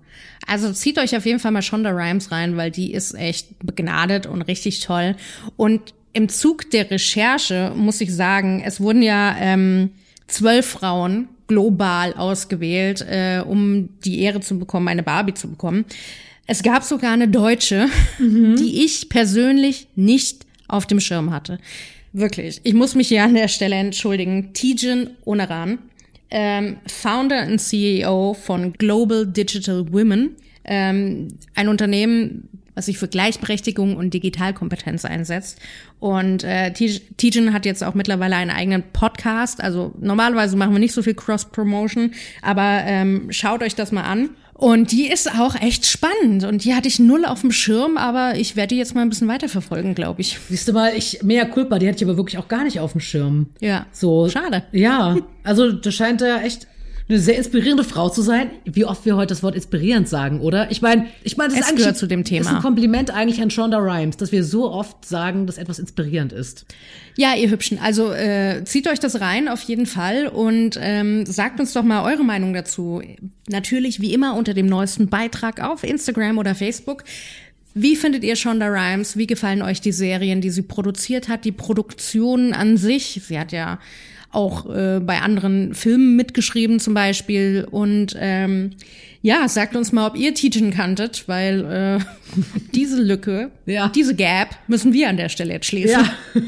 Also 0.46 0.72
zieht 0.72 1.00
euch 1.00 1.16
auf 1.16 1.26
jeden 1.26 1.40
Fall 1.40 1.52
mal 1.52 1.62
Shonda 1.62 1.92
Rhimes 1.92 2.32
rein, 2.32 2.58
weil 2.58 2.72
die 2.72 2.94
ist 2.94 3.14
echt 3.16 3.48
begnadet 3.66 4.26
und 4.26 4.42
richtig 4.44 4.80
toll. 4.82 5.16
Und 5.56 5.94
im 6.14 6.30
Zug 6.30 6.70
der 6.72 6.90
Recherche 6.90 7.74
muss 7.76 8.02
ich 8.02 8.14
sagen, 8.14 8.62
es 8.66 8.80
wurden 8.80 9.02
ja 9.02 9.36
ähm, 9.40 9.92
zwölf 10.28 10.66
Frauen 10.66 11.30
global 11.48 12.14
ausgewählt, 12.14 13.02
äh, 13.02 13.42
um 13.46 13.90
die 14.04 14.22
Ehre 14.22 14.42
zu 14.42 14.60
bekommen, 14.60 14.88
eine 14.88 15.04
Barbie 15.04 15.34
zu 15.34 15.50
bekommen. 15.50 15.86
Es 16.46 16.64
gab 16.64 16.84
sogar 16.84 17.12
eine 17.12 17.28
Deutsche, 17.28 17.88
mhm. 18.20 18.56
die 18.56 18.84
ich 18.86 19.10
persönlich 19.10 19.88
nicht 19.96 20.46
auf 20.68 20.86
dem 20.86 21.00
Schirm 21.00 21.32
hatte. 21.32 21.60
Wirklich. 22.14 22.62
Ich 22.64 22.74
muss 22.74 22.96
mich 22.96 23.10
hier 23.10 23.24
an 23.24 23.36
der 23.36 23.48
Stelle 23.48 23.76
entschuldigen. 23.76 24.54
Tijen 24.54 25.12
Onaran 25.26 25.78
ähm, 26.30 26.78
Founder 26.88 27.48
und 27.48 27.60
CEO 27.60 28.34
von 28.34 28.74
Global 28.74 29.26
Digital 29.26 29.92
Women, 29.92 30.36
ähm, 30.66 31.30
ein 31.56 31.70
Unternehmen, 31.70 32.50
was 32.78 32.86
sich 32.86 33.00
für 33.00 33.08
Gleichberechtigung 33.08 33.98
und 33.98 34.13
Digitalkompetenz 34.13 35.04
einsetzt. 35.04 35.60
Und 36.00 36.44
äh, 36.44 36.72
Tijen 36.74 37.52
hat 37.52 37.66
jetzt 37.66 37.84
auch 37.84 37.96
mittlerweile 37.96 38.36
einen 38.36 38.52
eigenen 38.52 38.84
Podcast. 38.94 39.62
Also 39.62 39.94
normalerweise 40.00 40.56
machen 40.58 40.74
wir 40.74 40.80
nicht 40.80 40.94
so 40.94 41.02
viel 41.02 41.16
Cross-Promotion, 41.16 42.12
aber 42.44 42.82
ähm, 42.86 43.28
schaut 43.32 43.63
euch 43.63 43.74
das 43.74 43.92
mal 43.92 44.04
an. 44.04 44.30
Und 44.58 44.91
die 44.91 45.08
ist 45.08 45.39
auch 45.39 45.56
echt 45.56 45.86
spannend. 45.86 46.43
Und 46.43 46.63
die 46.63 46.74
hatte 46.74 46.88
ich 46.88 47.00
null 47.00 47.26
auf 47.26 47.41
dem 47.41 47.52
Schirm, 47.52 47.96
aber 47.96 48.38
ich 48.38 48.56
werde 48.56 48.70
die 48.70 48.78
jetzt 48.78 48.96
mal 48.96 49.02
ein 49.02 49.10
bisschen 49.10 49.28
weiterverfolgen, 49.28 49.93
glaube 49.93 50.22
ich. 50.22 50.39
Siehst 50.50 50.67
du 50.67 50.74
mal, 50.74 50.93
ich, 50.96 51.22
mehr 51.22 51.46
Culpa, 51.46 51.78
die 51.78 51.88
hatte 51.88 51.98
ich 51.98 52.04
aber 52.04 52.17
wirklich 52.17 52.39
auch 52.39 52.48
gar 52.48 52.63
nicht 52.63 52.80
auf 52.80 52.93
dem 52.93 53.02
Schirm. 53.02 53.48
Ja. 53.60 53.86
So. 53.91 54.28
Schade. 54.30 54.63
Ja. 54.72 55.15
Also, 55.43 55.72
das 55.72 55.96
scheint 55.96 56.20
ja 56.20 56.41
echt 56.41 56.67
eine 57.10 57.20
sehr 57.20 57.38
inspirierende 57.38 57.86
Frau 57.86 58.10
zu 58.10 58.22
sein. 58.22 58.52
Wie 58.65 58.84
oft 58.84 59.06
wir 59.06 59.15
heute 59.15 59.28
das 59.28 59.41
Wort 59.41 59.56
inspirierend 59.56 60.10
sagen, 60.10 60.41
oder? 60.41 60.70
Ich 60.72 60.82
meine, 60.82 61.08
ich 61.24 61.38
meine, 61.38 61.50
das 61.50 61.60
es 61.60 61.65
ist 61.65 61.72
eigentlich 61.72 61.96
zu 61.96 62.08
dem 62.08 62.26
Thema. 62.26 62.41
ist 62.41 62.56
ein 62.56 62.62
Kompliment 62.62 63.12
eigentlich 63.12 63.41
an 63.41 63.50
Shonda 63.50 63.78
Rhimes, 63.78 64.17
dass 64.17 64.34
wir 64.34 64.43
so 64.43 64.70
oft 64.70 65.06
sagen, 65.06 65.48
dass 65.48 65.58
etwas 65.58 65.80
inspirierend 65.80 66.34
ist. 66.34 66.65
Ja, 67.15 67.34
ihr 67.34 67.50
Hübschen, 67.50 67.80
also 67.80 68.12
äh, 68.12 68.63
zieht 68.65 68.89
euch 68.89 69.00
das 69.00 69.22
rein 69.22 69.48
auf 69.48 69.62
jeden 69.62 69.86
Fall 69.86 70.28
und 70.28 70.78
ähm, 70.82 71.26
sagt 71.26 71.62
uns 71.62 71.72
doch 71.72 71.84
mal 71.84 72.04
eure 72.04 72.26
Meinung 72.26 72.54
dazu. 72.54 73.02
Natürlich 73.48 74.02
wie 74.02 74.13
immer 74.13 74.36
unter 74.36 74.54
dem 74.54 74.65
neuesten 74.65 75.08
Beitrag 75.08 75.63
auf 75.63 75.84
Instagram 75.84 76.38
oder 76.38 76.56
Facebook. 76.56 77.06
Wie 77.74 77.96
findet 77.96 78.24
ihr 78.24 78.36
Shonda 78.36 78.67
Rhimes? 78.67 79.17
Wie 79.17 79.28
gefallen 79.28 79.62
euch 79.62 79.80
die 79.80 79.91
Serien, 79.93 80.41
die 80.41 80.50
sie 80.50 80.63
produziert 80.63 81.30
hat, 81.30 81.46
die 81.46 81.52
Produktion 81.52 82.52
an 82.54 82.76
sich? 82.76 83.22
Sie 83.24 83.39
hat 83.39 83.52
ja 83.52 83.80
auch 84.32 84.70
äh, 84.70 85.00
bei 85.00 85.22
anderen 85.22 85.74
Filmen 85.74 86.16
mitgeschrieben 86.16 86.80
zum 86.80 86.94
Beispiel. 86.94 87.68
Und 87.70 88.16
ähm, 88.20 88.72
ja, 89.22 89.48
sagt 89.48 89.76
uns 89.76 89.92
mal, 89.92 90.08
ob 90.08 90.18
ihr 90.18 90.34
Tietjen 90.34 90.72
kanntet, 90.72 91.28
weil 91.28 92.00
äh, 92.00 92.00
diese 92.76 93.02
Lücke, 93.02 93.52
Ja. 93.66 93.90
diese 93.90 94.16
Gap 94.16 94.50
müssen 94.68 94.94
wir 94.94 95.10
an 95.10 95.18
der 95.18 95.30
Stelle 95.30 95.54
jetzt 95.54 95.66
schließen. 95.66 96.02
Ja. 96.02 96.42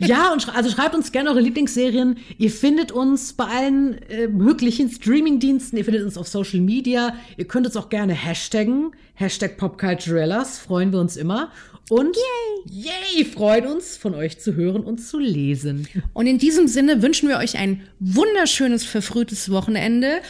ja, 0.06 0.32
und 0.32 0.42
schre 0.42 0.54
also 0.54 0.70
schreibt 0.70 0.94
uns 0.94 1.12
gerne 1.12 1.30
eure 1.30 1.40
Lieblingsserien. 1.40 2.16
Ihr 2.38 2.50
findet 2.50 2.92
uns 2.92 3.32
bei 3.32 3.44
allen 3.44 4.00
äh, 4.08 4.28
möglichen 4.28 4.90
Streamingdiensten. 4.90 5.76
Ihr 5.78 5.84
findet 5.84 6.04
uns 6.04 6.16
auf 6.16 6.28
Social 6.28 6.60
Media. 6.60 7.14
Ihr 7.36 7.46
könnt 7.46 7.66
uns 7.66 7.76
auch 7.76 7.88
gerne 7.88 8.14
hashtaggen. 8.14 8.92
Hashtag 9.14 9.56
Popculturellas. 9.58 10.58
Freuen 10.58 10.92
wir 10.92 11.00
uns 11.00 11.16
immer. 11.16 11.50
Und 11.90 12.16
yay, 12.16 12.84
yay, 13.16 13.24
freuen 13.24 13.66
uns, 13.66 13.96
von 13.96 14.14
euch 14.14 14.38
zu 14.38 14.54
hören 14.54 14.84
und 14.84 14.98
zu 14.98 15.18
lesen. 15.18 15.88
Und 16.12 16.28
in 16.28 16.38
diesem 16.38 16.68
Sinne 16.68 17.02
wünschen 17.02 17.28
wir 17.28 17.38
euch 17.38 17.58
ein 17.58 17.82
wunderschönes, 17.98 18.84
verfrühtes 18.84 19.50
Wochenende. 19.50 20.20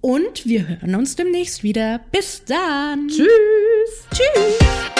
Und 0.00 0.46
wir 0.46 0.68
hören 0.68 0.94
uns 0.94 1.16
demnächst 1.16 1.64
wieder. 1.64 2.00
Bis 2.12 2.44
dann. 2.44 3.08
Tschüss. 3.08 3.26
Tschüss. 4.14 4.97